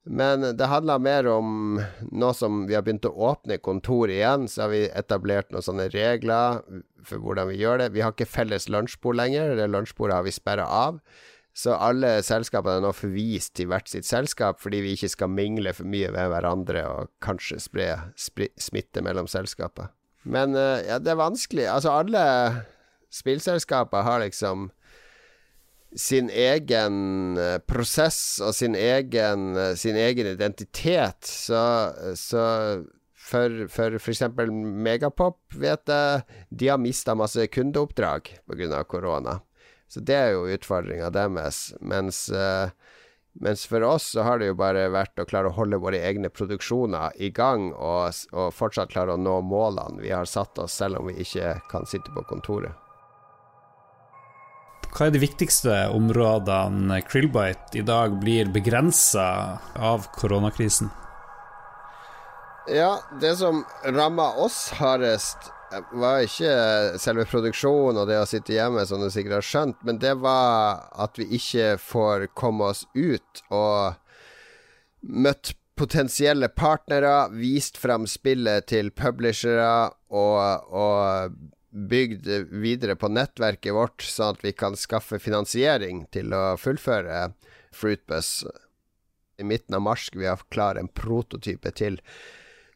Men 0.02 0.42
det 0.58 0.66
handla 0.66 0.96
mer 0.98 1.28
om 1.30 1.76
nå 2.10 2.30
som 2.34 2.64
vi 2.66 2.74
har 2.74 2.82
begynt 2.82 3.06
å 3.06 3.12
åpne 3.30 3.60
kontor 3.62 4.10
igjen, 4.10 4.48
så 4.50 4.64
har 4.64 4.72
vi 4.72 4.80
etablert 4.88 5.52
noen 5.52 5.66
sånne 5.66 5.86
regler 5.92 6.62
for 7.06 7.22
hvordan 7.22 7.52
vi 7.52 7.60
gjør 7.60 7.84
det. 7.84 7.92
Vi 7.94 8.02
har 8.02 8.16
ikke 8.16 8.30
felles 8.30 8.66
lunsjbord 8.72 9.20
lenger. 9.20 9.54
Det 9.58 9.68
lunsjbordet 9.70 10.18
har 10.18 10.26
vi 10.26 10.34
sperra 10.34 10.66
av. 10.66 10.98
Så 11.54 11.76
alle 11.76 12.16
selskapene 12.24 12.80
er 12.80 12.86
nå 12.86 12.94
forvist 12.96 13.52
til 13.58 13.68
hvert 13.70 13.90
sitt 13.90 14.08
selskap 14.08 14.62
fordi 14.62 14.80
vi 14.82 14.94
ikke 14.96 15.12
skal 15.12 15.30
mingle 15.30 15.74
for 15.76 15.84
mye 15.84 16.08
ved 16.14 16.32
hverandre 16.32 16.86
og 16.88 17.12
kanskje 17.22 17.60
spre 17.60 17.90
smitte 18.16 19.04
mellom 19.04 19.28
selskaper. 19.28 19.92
Men 20.22 20.54
uh, 20.54 20.78
ja, 20.86 20.98
det 21.02 21.12
er 21.12 21.20
vanskelig. 21.20 21.66
Altså, 21.70 21.94
alle 22.02 22.22
spillselskaper 23.12 24.06
har 24.06 24.22
liksom 24.22 24.70
sin 25.98 26.30
egen 26.30 27.36
uh, 27.36 27.58
prosess 27.68 28.40
og 28.40 28.54
sin 28.56 28.76
egen, 28.78 29.52
uh, 29.58 29.72
sin 29.76 29.98
egen 29.98 30.30
identitet. 30.32 31.26
Så, 31.26 31.60
så 32.16 32.44
for, 33.18 33.66
for 33.72 33.98
f.eks. 33.98 34.24
Megapop 34.52 35.40
vet 35.58 35.90
jeg 35.90 36.44
de 36.50 36.70
har 36.72 36.80
mista 36.80 37.16
masse 37.18 37.46
kundeoppdrag 37.52 38.34
pga. 38.48 38.84
korona. 38.84 39.40
Så 39.92 40.00
det 40.00 40.16
er 40.16 40.30
jo 40.32 40.48
utfordringa 40.48 41.10
deres. 41.12 41.74
Mens, 41.80 42.24
uh, 42.32 42.70
mens, 43.32 43.66
for 43.66 43.82
oss 43.82 44.10
så 44.12 44.22
har 44.26 44.38
det 44.38 44.50
jo 44.50 44.58
bare 44.58 44.88
vært 44.92 45.18
å 45.20 45.26
klare 45.28 45.50
å 45.50 45.56
holde 45.56 45.80
våre 45.82 46.00
egne 46.04 46.30
produksjoner 46.32 47.16
i 47.16 47.30
gang, 47.34 47.70
og, 47.72 48.12
og 48.32 48.52
fortsatt 48.54 48.92
klare 48.92 49.16
å 49.16 49.20
nå 49.20 49.40
målene 49.46 50.02
vi 50.02 50.12
har 50.12 50.28
satt 50.28 50.58
oss, 50.62 50.76
selv 50.78 51.00
om 51.00 51.10
vi 51.10 51.18
ikke 51.24 51.56
kan 51.72 51.88
sitte 51.88 52.12
på 52.14 52.24
kontoret. 52.28 52.76
Hva 54.92 55.06
er 55.08 55.14
de 55.14 55.22
viktigste 55.22 55.76
områdene 55.96 56.98
Krillbite 57.08 57.78
i 57.80 57.84
dag 57.86 58.18
blir 58.20 58.50
begrensa 58.52 59.24
av 59.80 60.04
koronakrisen? 60.18 60.90
Ja, 62.68 63.00
det 63.20 63.36
som 63.40 63.64
rammer 63.88 64.36
oss 64.38 64.68
hardest, 64.76 65.48
var 65.92 66.24
ikke 66.26 66.98
selve 67.00 67.24
produksjonen 67.30 68.02
og 68.02 68.10
det 68.10 68.20
å 68.20 68.28
sitte 68.28 68.56
hjemme, 68.56 68.84
som 68.88 69.02
du 69.02 69.08
sikkert 69.12 69.40
har 69.40 69.48
skjønt, 69.48 69.80
men 69.86 69.98
det 70.02 70.14
var 70.20 70.86
at 70.92 71.18
vi 71.20 71.28
ikke 71.38 71.76
får 71.80 72.28
komme 72.38 72.72
oss 72.72 72.84
ut 72.94 73.42
og 73.48 73.98
møtt 75.02 75.54
potensielle 75.78 76.50
partnere, 76.52 77.30
vist 77.34 77.78
fram 77.80 78.04
spillet 78.06 78.68
til 78.70 78.92
publishere 78.94 79.90
og, 80.12 80.68
og 80.68 81.38
bygd 81.72 82.28
videre 82.52 82.96
på 83.00 83.08
nettverket 83.08 83.74
vårt, 83.74 84.04
sånn 84.04 84.36
at 84.36 84.44
vi 84.44 84.52
kan 84.52 84.76
skaffe 84.76 85.18
finansiering 85.22 86.04
til 86.12 86.34
å 86.36 86.52
fullføre 86.60 87.32
Fruitbus. 87.72 88.42
I 89.40 89.48
midten 89.48 89.78
av 89.78 89.86
mars 89.86 90.06
skal 90.10 90.20
vi 90.20 90.28
ha 90.28 90.36
klar 90.52 90.76
en 90.76 90.92
prototype 90.92 91.72
til 91.78 91.98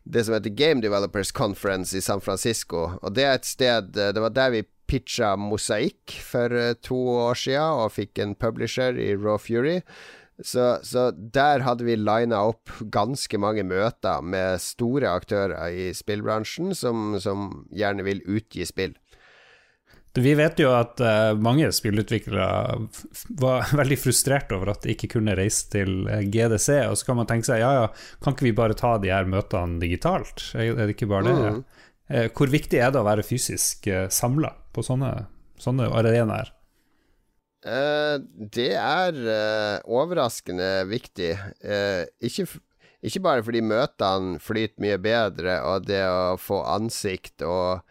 det 0.06 0.24
som 0.24 0.36
heter 0.36 0.54
Game 0.54 0.82
Developers 0.84 1.32
Conference 1.34 1.96
i 1.96 2.00
San 2.04 2.22
Francisco. 2.22 2.92
Og 3.02 3.14
det 3.16 3.24
er 3.26 3.34
et 3.34 3.48
sted 3.48 3.90
Det 3.90 4.22
var 4.22 4.34
der 4.34 4.52
vi 4.54 4.66
pitcha 4.86 5.34
Mosaikk 5.36 6.14
for 6.22 6.52
eh, 6.54 6.76
to 6.82 6.98
år 7.26 7.34
siden, 7.34 7.80
og 7.82 7.96
fikk 7.96 8.20
en 8.22 8.36
publisher 8.38 8.94
i 8.94 9.14
Raw 9.18 9.38
Fury. 9.42 9.80
Så, 10.36 10.76
så, 10.84 11.10
der 11.16 11.64
hadde 11.64 11.86
vi 11.86 11.96
lina 11.96 12.42
opp 12.50 12.70
ganske 12.92 13.38
mange 13.40 13.64
møter 13.64 14.20
med 14.20 14.60
store 14.60 15.08
aktører 15.08 15.72
i 15.72 15.88
spillbransjen 15.96 16.74
som, 16.76 17.16
som 17.18 17.64
gjerne 17.72 18.04
vil 18.04 18.20
utgi 18.28 18.66
spill. 18.68 18.92
Vi 20.16 20.32
vet 20.38 20.60
jo 20.60 20.70
at 20.72 21.00
uh, 21.04 21.36
mange 21.38 21.68
spillutviklere 21.74 22.46
var 23.40 23.70
veldig 23.80 23.98
frustrert 24.00 24.52
over 24.56 24.72
at 24.72 24.86
de 24.86 24.94
ikke 24.94 25.10
kunne 25.16 25.36
reise 25.36 25.68
til 25.72 26.08
eh, 26.08 26.24
GDC, 26.24 26.68
og 26.88 26.96
så 26.96 27.10
kan 27.10 27.20
man 27.20 27.28
tenke 27.30 27.48
seg 27.50 27.60
ja, 27.60 27.72
ja, 27.82 27.86
kan 28.24 28.36
ikke 28.36 28.48
vi 28.48 28.56
bare 28.56 28.76
ta 28.78 28.96
de 29.02 29.12
her 29.12 29.28
møtene 29.28 29.80
digitalt? 29.82 30.48
Er 30.56 30.78
det 30.82 30.94
ikke 30.96 31.10
bare 31.10 31.28
det? 31.28 31.54
Mm. 31.56 31.62
Uh, 32.06 32.26
hvor 32.38 32.52
viktig 32.52 32.80
er 32.80 32.94
det 32.94 33.02
å 33.02 33.08
være 33.08 33.26
fysisk 33.26 33.90
samla 34.14 34.54
på 34.72 34.84
sånne, 34.86 35.12
sånne 35.60 35.90
arenaer? 35.98 36.52
Uh, 37.66 38.22
det 38.54 38.74
er 38.78 39.16
uh, 39.26 39.78
overraskende 39.90 40.86
viktig. 40.86 41.32
Uh, 41.64 42.06
ikke, 42.22 42.46
ikke, 43.02 43.22
bare 43.24 43.42
fordi 43.42 43.62
møtene 43.66 44.38
flyter 44.42 44.84
mye 44.84 45.00
bedre, 45.02 45.58
og 45.66 45.88
det 45.88 46.04
å 46.06 46.36
få 46.38 46.60
ansikt 46.76 47.42
og 47.46 47.82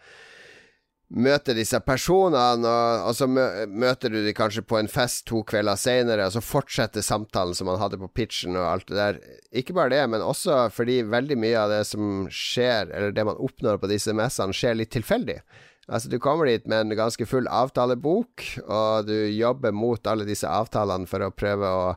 møte 1.06 1.54
disse 1.54 1.78
personene, 1.86 2.66
og, 2.66 3.04
og 3.06 3.14
så 3.14 3.28
møter 3.30 4.10
du 4.10 4.18
dem 4.24 4.34
kanskje 4.34 4.64
på 4.66 4.78
en 4.80 4.90
fest 4.90 5.24
to 5.28 5.42
kvelder 5.46 5.78
seinere, 5.78 6.26
og 6.26 6.34
så 6.34 6.42
fortsetter 6.42 7.04
samtalen 7.04 7.54
som 7.54 7.70
man 7.70 7.78
hadde 7.78 8.00
på 8.00 8.10
pitchen 8.10 8.58
og 8.58 8.66
alt 8.72 8.90
det 8.90 8.98
der. 8.98 9.20
Ikke 9.62 9.76
bare 9.76 9.94
det, 9.94 10.02
men 10.10 10.24
også 10.24 10.64
fordi 10.74 11.04
veldig 11.06 11.38
mye 11.38 11.62
av 11.62 11.72
det 11.76 11.84
som 11.92 12.26
skjer, 12.32 12.90
eller 12.90 13.14
det 13.14 13.26
man 13.28 13.38
oppnår 13.38 13.78
på 13.82 13.90
disse 13.92 14.14
messene, 14.16 14.56
skjer 14.56 14.80
litt 14.80 14.94
tilfeldig. 14.96 15.40
Altså, 15.86 16.10
du 16.10 16.18
kommer 16.18 16.50
dit 16.50 16.66
med 16.66 16.82
en 16.82 16.98
ganske 16.98 17.28
full 17.30 17.46
avtalebok, 17.46 18.42
og 18.66 19.06
du 19.06 19.14
jobber 19.30 19.74
mot 19.74 20.10
alle 20.10 20.26
disse 20.26 20.50
avtalene 20.50 21.06
for 21.06 21.22
å 21.22 21.30
prøve 21.30 21.70
å, 21.70 21.90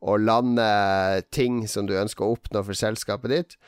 å 0.00 0.16
lande 0.16 0.64
ting 1.34 1.66
som 1.68 1.84
du 1.84 1.98
ønsker 2.00 2.24
å 2.24 2.38
oppnå 2.38 2.64
for 2.64 2.80
selskapet 2.80 3.34
ditt. 3.34 3.58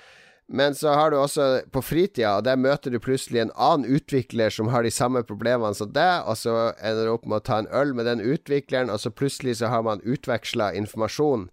Men 0.49 0.77
så 0.79 0.93
har 0.95 1.11
du 1.11 1.17
også 1.19 1.47
på 1.75 1.83
fritida, 1.83 2.37
og 2.39 2.45
der 2.47 2.59
møter 2.61 2.95
du 2.95 3.01
plutselig 3.03 3.41
en 3.43 3.55
annen 3.59 3.97
utvikler 3.99 4.53
som 4.55 4.71
har 4.71 4.87
de 4.87 4.93
samme 4.95 5.25
problemene 5.27 5.75
som 5.75 5.91
deg, 5.91 6.23
og 6.23 6.39
så 6.39 6.55
ender 6.79 7.09
du 7.09 7.15
opp 7.17 7.27
med 7.27 7.41
å 7.41 7.47
ta 7.49 7.59
en 7.63 7.73
øl 7.75 7.97
med 7.99 8.07
den 8.07 8.23
utvikleren, 8.23 8.93
og 8.93 9.03
så 9.03 9.11
plutselig 9.11 9.59
så 9.59 9.73
har 9.73 9.83
man 9.87 10.05
utveksla 10.07 10.71
informasjon 10.79 11.49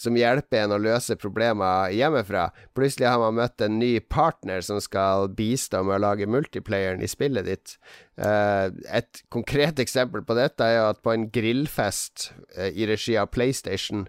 som 0.00 0.16
hjelper 0.16 0.62
en 0.62 0.72
å 0.72 0.80
løse 0.80 1.16
problemer 1.20 1.92
hjemmefra. 1.92 2.46
Plutselig 2.76 3.10
har 3.10 3.20
man 3.20 3.36
møtt 3.36 3.60
en 3.60 3.78
ny 3.80 3.98
partner 4.00 4.64
som 4.64 4.80
skal 4.80 5.28
bistå 5.36 5.82
med 5.84 5.98
å 5.98 6.02
lage 6.06 6.28
multiplayeren 6.30 7.04
i 7.04 7.10
spillet 7.10 7.48
ditt. 7.48 7.74
Uh, 8.16 8.72
et 8.88 9.24
konkret 9.32 9.82
eksempel 9.82 10.24
på 10.24 10.36
dette 10.38 10.64
er 10.64 10.86
at 10.86 11.02
på 11.04 11.12
en 11.12 11.28
grillfest 11.32 12.30
uh, 12.56 12.70
i 12.70 12.88
regi 12.88 13.18
av 13.20 13.28
PlayStation 13.34 14.06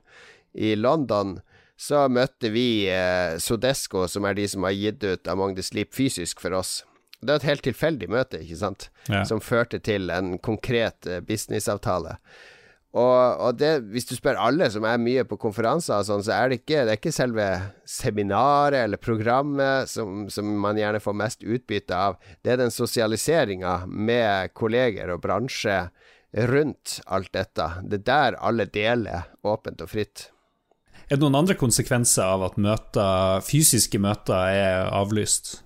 i 0.54 0.76
London, 0.80 1.42
så 1.80 2.06
møtte 2.12 2.52
vi 2.54 2.86
eh, 2.92 3.36
Sodesco, 3.42 4.06
som 4.08 4.28
er 4.30 4.38
de 4.38 4.48
som 4.50 4.66
har 4.68 4.76
gitt 4.78 5.04
ut 5.04 5.30
Among 5.32 5.56
the 5.58 5.66
Sleep 5.66 5.94
fysisk 5.96 6.44
for 6.44 6.56
oss. 6.58 6.82
Det 7.24 7.32
er 7.32 7.40
et 7.40 7.52
helt 7.52 7.64
tilfeldig 7.66 8.10
møte, 8.12 8.42
ikke 8.44 8.60
sant, 8.60 8.90
ja. 9.08 9.24
som 9.28 9.42
førte 9.44 9.80
til 9.84 10.12
en 10.12 10.36
konkret 10.44 11.08
businessavtale. 11.28 12.18
Og, 12.94 13.40
og 13.42 13.56
det, 13.58 13.72
hvis 13.90 14.06
du 14.06 14.14
spør 14.14 14.38
alle 14.38 14.68
som 14.70 14.86
er 14.86 15.02
mye 15.02 15.24
på 15.26 15.40
konferanser 15.42 16.04
sånn, 16.06 16.22
så 16.26 16.36
er 16.36 16.52
det 16.52 16.60
ikke, 16.62 16.84
det 16.86 16.94
er 16.94 17.00
ikke 17.00 17.16
selve 17.16 17.48
seminaret 17.90 18.84
eller 18.84 19.02
programmet 19.02 19.90
som, 19.90 20.28
som, 20.30 20.52
man 20.62 20.78
gjerne 20.78 21.02
får 21.02 21.18
mest 21.18 21.42
utbytte 21.42 21.98
av. 21.98 22.20
Det 22.46 22.54
er 22.54 22.62
den 22.62 22.74
sosialiseringa 22.74 23.80
med 23.90 24.54
kolleger 24.54 25.10
og 25.16 25.24
bransje 25.26 25.80
rundt 26.54 27.00
alt 27.10 27.34
dette. 27.34 27.72
Det 27.82 28.04
er 28.04 28.08
der 28.12 28.40
alle 28.46 28.70
deler 28.70 29.26
åpent 29.42 29.82
og 29.82 29.90
fritt. 29.90 30.28
Er 31.14 31.20
det 31.20 31.28
noen 31.28 31.44
andre 31.44 31.54
konsekvenser 31.54 32.26
av 32.26 32.42
at 32.48 32.56
møter, 32.58 33.44
fysiske 33.46 34.00
møter 34.02 34.48
er 34.50 34.88
avlyst? 34.98 35.60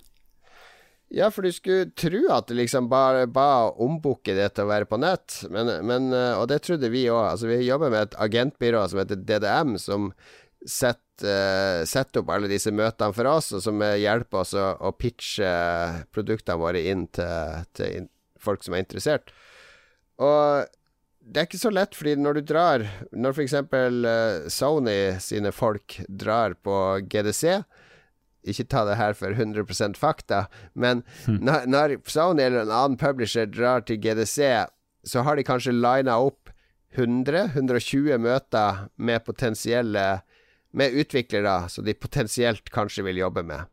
Ja, 1.07 1.29
for 1.31 1.47
du 1.47 1.53
skulle 1.55 1.85
tro 1.95 2.25
at 2.35 2.49
det 2.49 2.57
liksom 2.57 2.89
bare 2.91 3.29
ba 3.31 3.69
ombooke 3.79 4.35
det 4.35 4.49
til 4.57 4.65
å 4.65 4.71
være 4.73 4.89
på 4.91 4.99
nett, 4.99 5.37
men, 5.53 5.71
men 5.87 6.09
eh, 6.11 6.33
Og 6.35 6.49
det 6.51 6.59
trodde 6.65 6.89
vi 6.91 7.05
òg. 7.07 7.29
Altså, 7.29 7.47
vi 7.47 7.61
jobber 7.63 7.93
med 7.93 8.09
et 8.09 8.17
agentbyrå 8.27 8.81
som 8.91 8.99
heter 8.99 9.23
DDM, 9.23 9.77
som 9.79 10.09
uh, 10.11 11.79
setter 11.87 12.19
opp 12.19 12.35
alle 12.35 12.51
disse 12.51 12.73
møtene 12.75 13.15
for 13.15 13.31
oss, 13.31 13.53
og 13.55 13.63
som 13.63 13.79
hjelper 13.79 14.43
oss 14.43 14.51
å, 14.51 14.67
å 14.83 14.91
pitche 14.99 15.47
produktene 16.11 16.59
våre 16.59 16.83
inn 16.91 17.07
til, 17.15 17.63
til 17.71 18.11
folk 18.43 18.67
som 18.67 18.75
er 18.75 18.83
interessert. 18.83 19.31
Og 20.19 20.67
det 21.27 21.41
er 21.41 21.47
ikke 21.47 21.59
så 21.59 21.71
lett, 21.73 21.95
fordi 21.97 22.15
når 22.19 22.37
du 22.37 22.45
drar 22.53 22.85
Når 23.11 23.35
f.eks. 23.35 23.55
Uh, 23.67 24.47
Sony 24.51 25.17
sine 25.23 25.51
folk 25.51 25.99
drar 26.07 26.55
på 26.63 26.75
GDC, 27.11 27.61
ikke 28.47 28.67
ta 28.71 28.85
det 28.87 28.95
her 28.95 29.15
for 29.17 29.35
100% 29.35 29.97
fakta, 29.99 30.45
men 30.71 31.01
mm. 31.25 31.39
når, 31.43 31.65
når, 31.67 31.95
Sony 32.07 32.45
eller 32.45 32.63
en 32.63 32.71
annen 32.71 32.99
publisher 32.99 33.49
drar 33.51 33.83
til 33.83 33.99
GDC, 33.99 34.69
så 35.03 35.23
har 35.27 35.35
de 35.35 35.43
kanskje 35.47 35.75
lina 35.75 36.15
opp 36.23 36.53
100-120 36.95 38.15
møter 38.23 38.87
med 38.95 39.25
potensielle 39.25 40.21
Med 40.77 40.93
utviklere 40.93 41.69
som 41.71 41.85
de 41.85 41.93
potensielt 41.95 42.69
kanskje 42.69 43.03
vil 43.07 43.17
jobbe 43.17 43.41
med. 43.43 43.65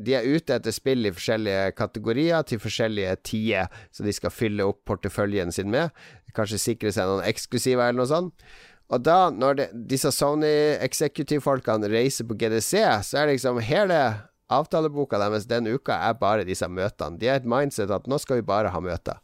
De 0.00 0.14
er 0.16 0.26
ute 0.28 0.56
etter 0.56 0.74
spill 0.74 1.08
i 1.08 1.12
forskjellige 1.14 1.74
kategorier 1.78 2.44
til 2.48 2.60
forskjellige 2.60 3.14
tider, 3.24 3.70
så 3.92 4.04
de 4.04 4.12
skal 4.16 4.32
fylle 4.32 4.66
opp 4.68 4.82
porteføljen 4.88 5.52
sin 5.52 5.70
med. 5.72 5.94
Kanskje 6.36 6.60
sikre 6.60 6.92
seg 6.94 7.08
noen 7.08 7.26
eksklusive 7.28 7.82
eller 7.82 8.00
noe 8.00 8.10
sånt. 8.10 8.50
Og 8.90 9.04
da, 9.06 9.30
når 9.30 9.58
det, 9.58 9.68
disse 9.92 10.10
Sony 10.12 10.50
executive-folkene 10.82 11.88
reiser 11.92 12.26
på 12.26 12.34
GDC, 12.38 12.72
så 13.06 13.20
er 13.20 13.30
liksom 13.30 13.60
hele 13.62 14.00
avtaleboka 14.50 15.20
deres 15.22 15.46
den 15.50 15.68
uka 15.70 15.94
er 16.08 16.18
bare 16.18 16.46
disse 16.46 16.66
møtene. 16.66 17.18
De 17.20 17.30
har 17.30 17.38
et 17.38 17.48
mindset 17.48 17.92
at 17.94 18.08
nå 18.10 18.18
skal 18.18 18.40
vi 18.40 18.48
bare 18.48 18.72
ha 18.74 18.82
møter. 18.82 19.20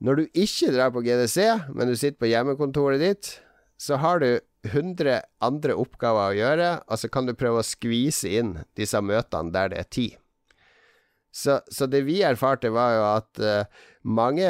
Når 0.00 0.16
du 0.16 0.24
ikke 0.36 0.72
drar 0.72 0.92
på 0.92 1.04
GDC, 1.04 1.68
men 1.72 1.88
du 1.88 1.96
sitter 1.96 2.18
på 2.20 2.30
hjemmekontoret 2.30 3.00
ditt, 3.00 3.36
så 3.80 4.00
har 4.00 4.20
du 4.24 4.30
100 4.68 5.20
andre 5.44 5.74
oppgaver 5.78 6.32
å 6.32 6.36
gjøre, 6.36 6.70
og 6.86 7.00
så 7.00 7.10
kan 7.12 7.28
du 7.28 7.34
prøve 7.38 7.62
å 7.62 7.66
skvise 7.66 8.30
inn 8.40 8.56
disse 8.78 9.00
møtene 9.02 9.54
der 9.54 9.72
det 9.72 9.82
er 9.82 9.90
tid. 9.90 10.16
Så, 11.36 11.60
så 11.68 11.88
det 11.90 12.06
vi 12.06 12.22
erfarte, 12.24 12.72
var 12.72 12.94
jo 12.96 13.04
at 13.10 13.42
uh, 13.44 13.88
mange 14.02 14.48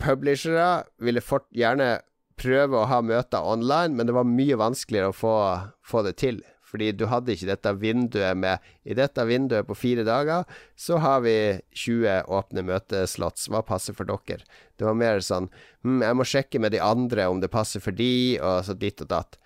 publishere 0.00 0.86
ville 1.02 1.20
fort, 1.24 1.48
gjerne 1.52 1.98
prøve 2.40 2.80
å 2.80 2.88
ha 2.88 3.02
møter 3.04 3.44
online, 3.44 3.94
men 3.96 4.08
det 4.08 4.16
var 4.16 4.28
mye 4.28 4.56
vanskeligere 4.58 5.12
å 5.12 5.16
få, 5.16 5.36
få 5.84 6.02
det 6.06 6.16
til. 6.22 6.40
Fordi 6.72 6.88
du 6.96 7.04
hadde 7.10 7.34
ikke 7.34 7.50
dette 7.50 7.74
vinduet 7.76 8.38
med 8.38 8.72
I 8.88 8.96
dette 8.96 9.24
vinduet 9.28 9.68
på 9.68 9.76
fire 9.76 10.06
dager, 10.08 10.46
så 10.72 10.96
har 11.04 11.20
vi 11.26 11.34
20 11.76 12.30
åpne 12.32 12.64
møteslots. 12.64 13.50
Hva 13.52 13.60
passer 13.66 13.96
for 13.96 14.08
dere? 14.08 14.46
Det 14.80 14.88
var 14.88 14.96
mer 14.96 15.20
sånn 15.22 15.50
hm, 15.84 16.00
Jeg 16.00 16.18
må 16.18 16.26
sjekke 16.26 16.62
med 16.62 16.72
de 16.72 16.80
andre 16.82 17.28
om 17.28 17.42
det 17.42 17.52
passer 17.52 17.84
for 17.84 17.94
de, 17.94 18.38
og 18.40 18.64
så 18.64 18.76
ditt 18.78 19.04
og 19.04 19.12
datt. 19.12 19.36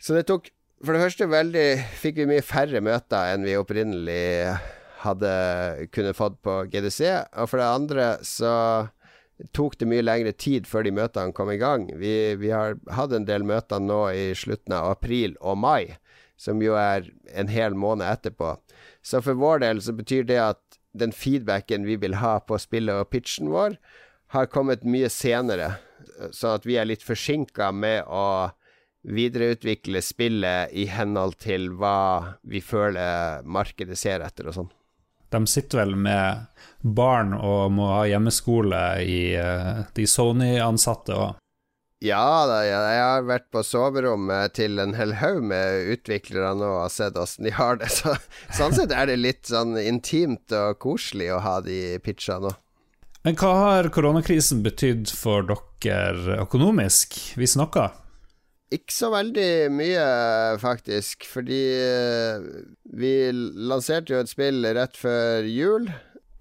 Så 0.00 0.16
det 0.16 0.28
tok 0.30 0.48
For 0.78 0.94
det 0.94 1.02
første 1.02 1.26
veldig 1.26 1.68
fikk 1.98 2.20
vi 2.20 2.28
mye 2.30 2.42
færre 2.46 2.80
møter 2.80 3.32
enn 3.32 3.42
vi 3.42 3.56
opprinnelig 3.58 4.54
hadde 5.02 5.32
kunnet 5.90 6.14
fått 6.14 6.36
på 6.46 6.60
GDC. 6.70 7.00
Og 7.34 7.50
for 7.50 7.58
det 7.58 7.66
andre 7.66 8.06
så 8.26 8.52
tok 9.54 9.76
det 9.78 9.88
mye 9.90 10.04
lengre 10.04 10.32
tid 10.34 10.66
før 10.70 10.86
de 10.86 10.94
møtene 10.94 11.34
kom 11.34 11.50
i 11.52 11.58
gang. 11.60 11.88
Vi, 11.98 12.34
vi 12.38 12.50
har 12.54 12.78
hatt 12.94 13.14
en 13.14 13.26
del 13.28 13.46
møter 13.46 13.82
nå 13.82 14.04
i 14.14 14.30
slutten 14.38 14.74
av 14.78 14.92
april 14.96 15.36
og 15.40 15.58
mai 15.62 15.98
som 16.38 16.62
jo 16.62 16.76
er 16.78 17.08
en 17.34 17.50
hel 17.50 17.74
måned 17.74 18.06
etterpå. 18.06 18.54
Så 19.02 19.20
for 19.24 19.38
vår 19.38 19.64
del 19.64 19.82
så 19.82 19.94
betyr 19.96 20.28
det 20.28 20.38
at 20.42 20.78
den 20.98 21.12
feedbacken 21.12 21.86
vi 21.86 21.98
vil 22.00 22.18
ha 22.22 22.38
på 22.40 22.58
spillet 22.60 23.02
og 23.02 23.10
pitchen 23.12 23.50
vår, 23.52 23.76
har 24.34 24.50
kommet 24.52 24.84
mye 24.84 25.08
senere, 25.12 25.78
sånn 26.30 26.58
at 26.58 26.66
vi 26.68 26.76
er 26.76 26.88
litt 26.88 27.04
forsinka 27.04 27.70
med 27.72 28.04
å 28.06 28.50
videreutvikle 29.08 30.02
spillet 30.04 30.74
i 30.76 30.88
henhold 30.90 31.38
til 31.40 31.70
hva 31.78 32.38
vi 32.42 32.60
føler 32.60 33.46
markedet 33.46 33.96
ser 33.98 34.24
etter 34.26 34.50
og 34.50 34.58
sånn. 34.58 34.70
De 35.28 35.40
sitter 35.48 35.82
vel 35.82 35.94
med 35.96 36.46
barn 36.80 37.34
og 37.36 37.72
må 37.76 37.90
ha 37.92 38.04
hjemmeskole 38.08 38.80
i 39.04 39.20
eh, 39.36 39.84
de 39.94 40.06
Sony-ansatte 40.08 41.16
òg? 41.16 41.36
Ja 42.04 42.46
da, 42.46 42.60
jeg 42.62 43.02
har 43.02 43.24
vært 43.26 43.48
på 43.50 43.64
soverommet 43.66 44.54
til 44.54 44.78
en 44.78 44.94
hel 44.94 45.16
haug 45.18 45.40
med 45.50 45.88
utviklere 45.96 46.52
nå 46.54 46.68
og 46.84 46.92
sett 46.94 47.18
åssen 47.18 47.48
de 47.48 47.54
har 47.56 47.80
det. 47.80 47.90
Så, 47.98 48.14
sånn 48.54 48.76
sett 48.76 48.94
er 48.94 49.10
det 49.10 49.18
litt 49.18 49.50
sånn 49.50 49.74
intimt 49.82 50.54
og 50.54 50.78
koselig 50.84 51.32
å 51.34 51.42
ha 51.42 51.58
de 51.64 51.98
pitcha 52.04 52.38
nå. 52.42 52.54
Men 53.26 53.34
hva 53.38 53.50
har 53.64 53.90
koronakrisen 53.92 54.62
betydd 54.62 55.10
for 55.10 55.42
dere 55.48 56.38
økonomisk, 56.44 57.18
Vi 57.36 57.50
noe? 57.58 57.88
Ikke 58.68 58.92
så 58.92 59.08
veldig 59.08 59.50
mye, 59.72 60.04
faktisk. 60.60 61.24
Fordi 61.26 61.60
eh, 61.82 62.48
vi 63.00 63.12
lanserte 63.32 64.12
jo 64.12 64.20
et 64.20 64.30
spill 64.30 64.66
rett 64.76 64.96
før 65.00 65.48
jul 65.48 65.88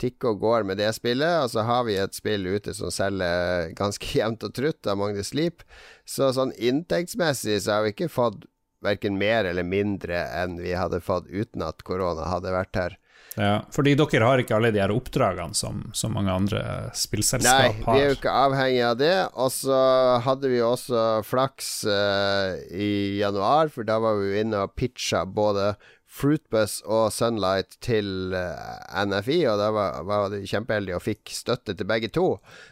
tikker 0.01 0.33
og 0.33 0.43
går 0.43 0.67
med 0.69 0.79
det 0.81 0.91
spillet, 0.95 1.43
og 1.43 1.51
så 1.53 1.65
har 1.67 1.88
vi 1.88 1.97
et 1.99 2.17
spill 2.17 2.45
ute 2.47 2.73
som 2.77 2.93
selger 2.93 3.73
ganske 3.77 4.12
jevnt 4.19 4.45
og 4.47 4.53
trutt 4.57 4.89
av 4.89 4.99
Magnus 5.01 5.33
Sleep. 5.33 5.65
Så 6.07 6.31
sånn 6.36 6.53
inntektsmessig 6.57 7.60
så 7.65 7.77
har 7.77 7.88
vi 7.88 7.95
ikke 7.95 8.12
fått 8.12 8.45
verken 8.86 9.17
mer 9.17 9.47
eller 9.49 9.65
mindre 9.65 10.21
enn 10.38 10.60
vi 10.62 10.75
hadde 10.77 11.01
fått 11.01 11.27
uten 11.27 11.65
at 11.65 11.81
korona 11.88 12.29
hadde 12.29 12.53
vært 12.53 12.79
her. 12.79 12.97
Ja, 13.38 13.60
fordi 13.69 13.93
dere 13.93 14.25
har 14.25 14.41
ikke 14.41 14.55
alle 14.57 14.71
de 14.73 14.79
her 14.81 14.89
oppdragene 14.89 15.53
som, 15.57 15.83
som 15.93 16.15
mange 16.17 16.33
andre 16.33 16.62
spillselskap 16.97 17.53
har. 17.53 17.67
Nei, 17.69 17.83
vi 17.86 18.01
er 18.01 18.10
jo 18.10 18.15
ikke 18.15 18.33
avhengig 18.33 18.79
av 18.88 18.95
det. 18.97 19.13
Og 19.38 19.51
så 19.53 19.81
hadde 20.25 20.49
vi 20.49 20.63
også 20.65 21.03
flaks 21.27 21.69
uh, 21.86 22.57
i 22.73 23.19
januar, 23.19 23.69
for 23.73 23.86
da 23.86 23.99
var 24.01 24.17
vi 24.17 24.39
inne 24.41 24.63
og 24.65 24.73
pitcha 24.73 25.21
både 25.29 25.75
Fruitbus 26.17 26.80
og 26.89 27.12
Sunlight 27.13 27.77
til 27.84 28.34
eh, 28.34 29.06
NFI, 29.06 29.39
og 29.51 29.60
da 29.62 29.69
var, 29.75 30.01
var 30.08 30.32
de 30.34 30.41
kjempeheldige 30.49 30.97
og 30.97 31.06
fikk 31.06 31.34
støtte 31.36 31.75
til 31.77 31.89
begge 31.89 32.10
to. 32.13 32.27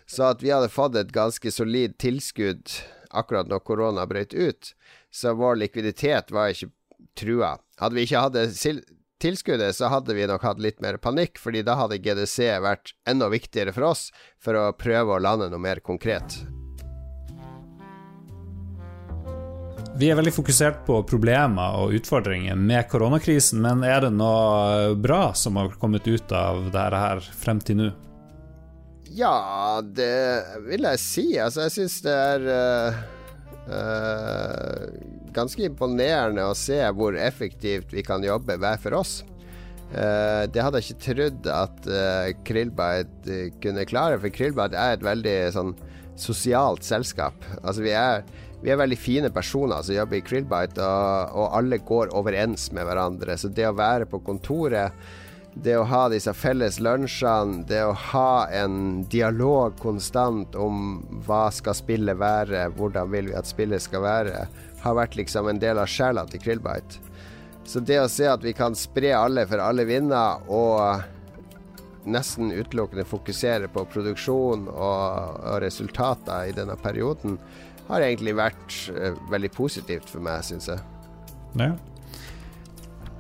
Så 0.10 0.32
at 0.32 0.42
vi 0.42 0.54
hadde 0.54 0.72
fått 0.74 0.98
et 0.98 1.14
ganske 1.16 1.54
solid 1.54 1.98
tilskudd 2.02 2.74
akkurat 3.16 3.50
når 3.52 3.64
korona 3.68 4.08
brøt 4.10 4.34
ut, 4.34 4.74
så 5.14 5.36
vår 5.38 5.62
likviditet 5.62 6.34
var 6.36 6.52
ikke 6.52 6.74
trua. 7.16 7.56
Hadde 7.80 8.00
vi 8.00 8.08
ikke 8.08 8.26
hatt 8.26 8.84
tilskuddet, 9.22 9.78
så 9.78 9.94
hadde 9.94 10.18
vi 10.18 10.28
nok 10.28 10.44
hatt 10.44 10.60
litt 10.62 10.82
mer 10.84 11.00
panikk, 11.02 11.40
fordi 11.40 11.64
da 11.66 11.78
hadde 11.80 12.02
GDC 12.04 12.52
vært 12.66 12.96
enda 13.08 13.30
viktigere 13.32 13.76
for 13.76 13.94
oss 13.94 14.10
for 14.42 14.58
å 14.60 14.70
prøve 14.76 15.16
å 15.16 15.24
lande 15.24 15.52
noe 15.54 15.62
mer 15.62 15.84
konkret. 15.86 16.42
Vi 19.96 20.10
er 20.12 20.18
veldig 20.20 20.34
fokusert 20.36 20.82
på 20.84 20.98
problemer 21.08 21.78
og 21.80 21.94
utfordringer 21.96 22.58
med 22.60 22.84
koronakrisen, 22.92 23.62
men 23.64 23.80
er 23.88 24.02
det 24.04 24.10
noe 24.12 24.92
bra 25.00 25.30
som 25.40 25.56
har 25.56 25.72
kommet 25.80 26.04
ut 26.04 26.34
av 26.36 26.66
dette 26.68 27.00
her 27.00 27.22
frem 27.32 27.62
til 27.64 27.80
nå? 27.80 27.88
Ja, 29.16 29.80
det 29.80 30.18
vil 30.66 30.84
jeg 30.84 31.00
si. 31.00 31.26
Altså, 31.40 31.64
jeg 31.64 31.76
syns 31.78 31.96
det 32.04 32.12
er 32.12 32.50
uh, 32.52 33.00
uh, 33.72 34.84
ganske 35.38 35.64
imponerende 35.64 36.44
å 36.44 36.60
se 36.60 36.82
hvor 36.92 37.16
effektivt 37.16 37.96
vi 37.96 38.04
kan 38.04 38.26
jobbe 38.26 38.60
hver 38.60 38.84
for 38.84 39.00
oss. 39.00 39.22
Uh, 39.96 40.44
det 40.52 40.60
hadde 40.60 40.82
jeg 40.82 40.90
ikke 40.90 41.06
trodd 41.08 41.52
at 41.56 41.88
uh, 41.88 42.34
Krillbite 42.44 43.46
kunne 43.64 43.88
klare, 43.88 44.20
for 44.20 44.36
Krillbite 44.42 44.76
er 44.76 45.00
et 45.00 45.08
veldig 45.08 45.38
sånn 45.56 45.78
sosialt 46.20 46.84
selskap. 46.84 47.48
Altså, 47.62 47.80
vi 47.88 47.96
er 47.96 48.28
vi 48.66 48.72
er 48.74 48.80
veldig 48.82 48.98
fine 48.98 49.30
personer 49.30 49.84
som 49.86 49.94
jobber 49.94 50.18
i 50.18 50.24
Krillbite, 50.26 50.82
og, 50.82 51.36
og, 51.38 51.52
alle 51.54 51.78
går 51.86 52.16
overens 52.18 52.72
med 52.74 52.88
hverandre. 52.88 53.36
Så 53.38 53.52
det 53.54 53.68
å 53.70 53.76
være 53.78 54.08
på 54.10 54.18
kontoret, 54.26 54.96
det 55.54 55.76
å 55.78 55.84
ha 55.86 56.08
disse 56.10 56.34
felles 56.34 56.80
lunsjene, 56.82 57.62
det 57.70 57.84
å 57.86 57.94
ha 58.10 58.48
en 58.50 59.04
dialog 59.14 59.78
konstant 59.78 60.58
om 60.58 60.98
hva 61.28 61.44
skal 61.54 61.78
spillet 61.78 62.18
være, 62.18 62.64
hvordan 62.80 63.12
vil 63.14 63.30
vi 63.30 63.36
at 63.38 63.52
spillet 63.52 63.86
skal 63.86 64.02
være, 64.02 64.48
har 64.82 64.98
vært 64.98 65.20
liksom 65.22 65.52
en 65.52 65.62
del 65.62 65.84
av 65.84 65.92
sjela 65.92 66.26
til 66.32 66.42
Krillbite. 66.42 66.98
Så 67.70 67.86
det 67.86 68.02
å 68.02 68.10
se 68.10 68.26
at 68.30 68.42
vi 68.42 68.56
kan 68.58 68.74
spre 68.78 69.14
alle 69.14 69.46
for 69.46 69.62
alle 69.62 69.86
vinner, 69.86 70.42
og 70.50 72.10
nesten 72.10 72.50
utelukkende 72.50 73.06
fokusere 73.06 73.70
på 73.74 73.86
produksjon 73.94 74.68
og, 74.74 75.40
og 75.54 75.62
resultater 75.62 76.50
i 76.50 76.58
denne 76.58 76.78
perioden, 76.82 77.38
har 77.90 78.06
egentlig 78.06 78.36
vært 78.38 78.78
uh, 78.94 79.14
veldig 79.32 79.52
positivt 79.56 80.10
for 80.12 80.24
meg, 80.26 80.44
syns 80.48 80.70
jeg. 80.72 80.82
Ja. 81.60 81.72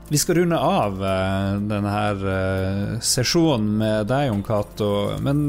Vi 0.09 0.19
skal 0.21 0.41
runde 0.41 0.57
av 0.61 0.99
uh, 1.01 1.55
denne 1.65 1.93
her 1.93 2.25
uh, 2.25 2.99
sesjonen 3.01 3.71
med 3.81 4.11
deg, 4.11 4.27
Jon 4.29 4.43
Cato. 4.45 4.91
Men 5.25 5.47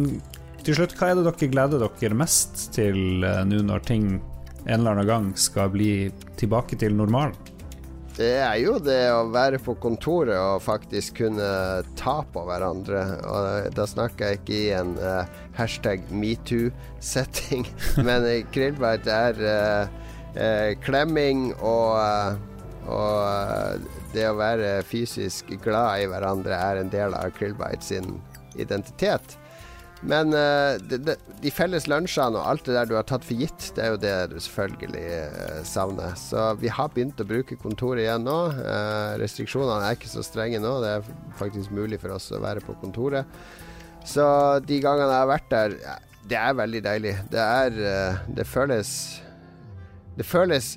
til 0.67 0.79
slutt, 0.79 0.97
hva 0.99 1.11
er 1.13 1.19
det 1.19 1.27
dere 1.29 1.51
gleder 1.53 1.85
dere 1.87 2.19
mest 2.19 2.71
til 2.75 3.21
nå 3.23 3.61
når 3.69 3.85
ting 3.87 4.17
en 4.67 4.81
eller 4.81 4.97
annen 4.97 5.07
gang 5.09 5.29
skal 5.39 5.71
bli 5.71 6.09
tilbake 6.41 6.79
til 6.81 6.97
normalen? 6.99 7.37
Det 8.17 8.31
er 8.41 8.55
jo 8.63 8.79
det 8.81 9.11
å 9.13 9.27
være 9.29 9.59
på 9.61 9.75
kontoret 9.77 10.39
og 10.41 10.63
faktisk 10.65 11.19
kunne 11.19 11.49
ta 12.01 12.15
på 12.33 12.45
hverandre. 12.49 13.03
Og 13.29 13.75
da 13.77 13.85
snakker 13.85 14.31
jeg 14.31 14.41
ikke 14.41 14.57
i 14.57 14.71
en 14.79 14.95
uh, 14.97 15.29
hashtag 15.59 16.09
metoo-setting, 16.09 17.67
men 18.07 18.25
Krillbite 18.55 19.13
er 19.13 19.43
uh, 19.45 19.99
uh, 20.33 20.73
klemming 20.81 21.51
og, 21.61 22.41
og 22.89 23.85
det 24.17 24.25
å 24.31 24.39
være 24.41 24.79
fysisk 24.89 25.53
glad 25.61 26.07
i 26.07 26.09
hverandre 26.09 26.57
er 26.57 26.81
en 26.81 26.93
del 26.93 27.17
av 27.19 27.37
krillbeit 27.37 27.85
sin 27.85 28.17
identitet. 28.57 29.37
Men 30.05 30.33
uh, 30.35 30.77
de, 30.79 30.99
de, 31.01 31.15
de, 31.41 31.51
felles 31.55 31.87
lunsjene 31.89 32.37
og 32.37 32.51
alt 32.51 32.67
det 32.69 32.75
der 32.77 32.89
du 32.89 32.95
har 32.99 33.07
tatt 33.09 33.25
for 33.25 33.39
gitt, 33.41 33.71
det 33.77 33.85
er 33.85 33.95
jo 33.95 34.01
det 34.03 34.15
du 34.33 34.37
selvfølgelig 34.45 35.05
uh, 35.33 35.61
savner. 35.67 36.17
Så 36.21 36.51
vi 36.61 36.73
har 36.73 36.91
begynt 36.93 37.23
å 37.23 37.29
bruke 37.29 37.57
kontoret 37.61 38.05
igjen 38.05 38.27
nå. 38.27 38.37
Uh, 38.61 39.17
restriksjonene 39.23 39.89
er 39.89 39.97
ikke 39.97 40.13
så 40.13 40.25
strenge 40.27 40.61
nå. 40.63 40.75
Det 40.85 40.93
er 40.99 41.11
faktisk 41.41 41.73
mulig 41.75 42.01
for 42.03 42.17
oss 42.19 42.29
å 42.35 42.43
være 42.45 42.65
på 42.67 42.77
kontoret. 42.83 43.29
Så 44.07 44.25
de 44.69 44.81
gangene 44.85 45.11
jeg 45.11 45.23
har 45.25 45.33
vært 45.33 45.51
der, 45.51 45.79
ja, 45.83 45.97
det 46.31 46.41
er 46.43 46.59
veldig 46.61 46.83
deilig. 46.85 47.15
Det 47.31 47.43
er 47.43 47.77
Det 48.35 48.47
føles 48.47 48.91
Det 50.19 50.27
føles 50.27 50.73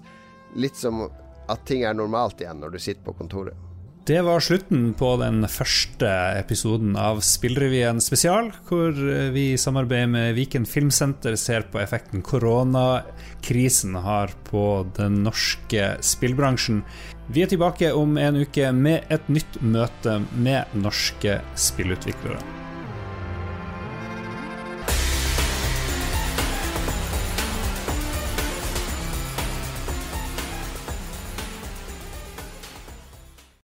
litt 0.57 0.77
som 0.77 1.07
at 1.49 1.65
ting 1.65 1.83
er 1.85 1.97
normalt 1.97 2.41
igjen 2.41 2.61
når 2.61 2.75
du 2.75 2.79
sitter 2.81 3.03
på 3.05 3.17
kontoret. 3.17 3.68
Det 4.09 4.21
var 4.25 4.41
slutten 4.41 4.87
på 4.97 5.11
den 5.21 5.43
første 5.45 6.09
episoden 6.39 6.95
av 6.97 7.19
Spillrevyen 7.21 7.99
spesial, 8.01 8.47
hvor 8.65 8.95
vi 9.35 9.43
i 9.51 9.59
samarbeid 9.61 10.09
med 10.09 10.31
Viken 10.33 10.65
Filmsenter 10.65 11.35
ser 11.37 11.67
på 11.69 11.77
effekten 11.77 12.23
koronakrisen 12.25 13.99
har 14.01 14.33
på 14.47 14.63
den 14.97 15.19
norske 15.27 15.91
spillbransjen. 16.01 16.81
Vi 17.29 17.43
er 17.45 17.51
tilbake 17.53 17.91
om 17.93 18.17
en 18.17 18.39
uke 18.41 18.71
med 18.73 19.05
et 19.13 19.29
nytt 19.29 19.61
møte 19.61 20.17
med 20.33 20.73
norske 20.73 21.37
spillutviklere. 21.69 22.41